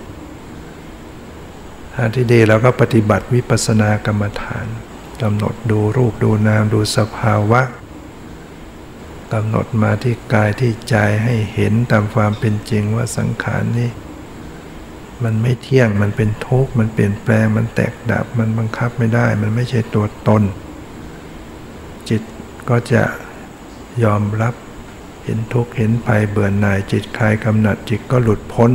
[1.93, 4.65] ถทางที่ดีเราก็ปฏิบัติวิปัสสนากรรมฐาน
[5.21, 7.61] กำหนดดูรูปดูนามดูสภาวะ
[9.33, 13.89] กำหนดมาที่กายที่ใจให้เห็นตามความเป็นจริงว่าสังขารนี้
[15.23, 20.43] มันไม่เที่ยงมันเป็นทุกข์มันเปลี่ยนแปลงมันแตกดับมันบังคับไม่ได้ มันไม่ใช่ตัวตน
[22.09, 22.21] จิต
[22.69, 23.03] ก็จะ
[24.03, 24.53] ยอมรับ
[25.23, 28.71] เห็นทุกข์เห็นภัยเบื่อหน่ายจิตคลายกำหนัดจิตก็หลุดพ้น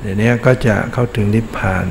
[0.00, 1.86] เดี๋ยวนี้ก็จะเข้าถึงนิพพาน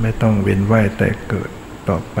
[0.00, 1.50] ไม่ต้องเวียนว่ายแต่เกิด
[1.88, 2.18] ต่อไป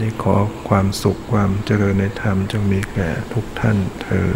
[0.00, 0.36] นี่ขอ
[0.68, 4.34] ความสุขความเจริญในธรรมจงมีแก่ทุกท่านเทอ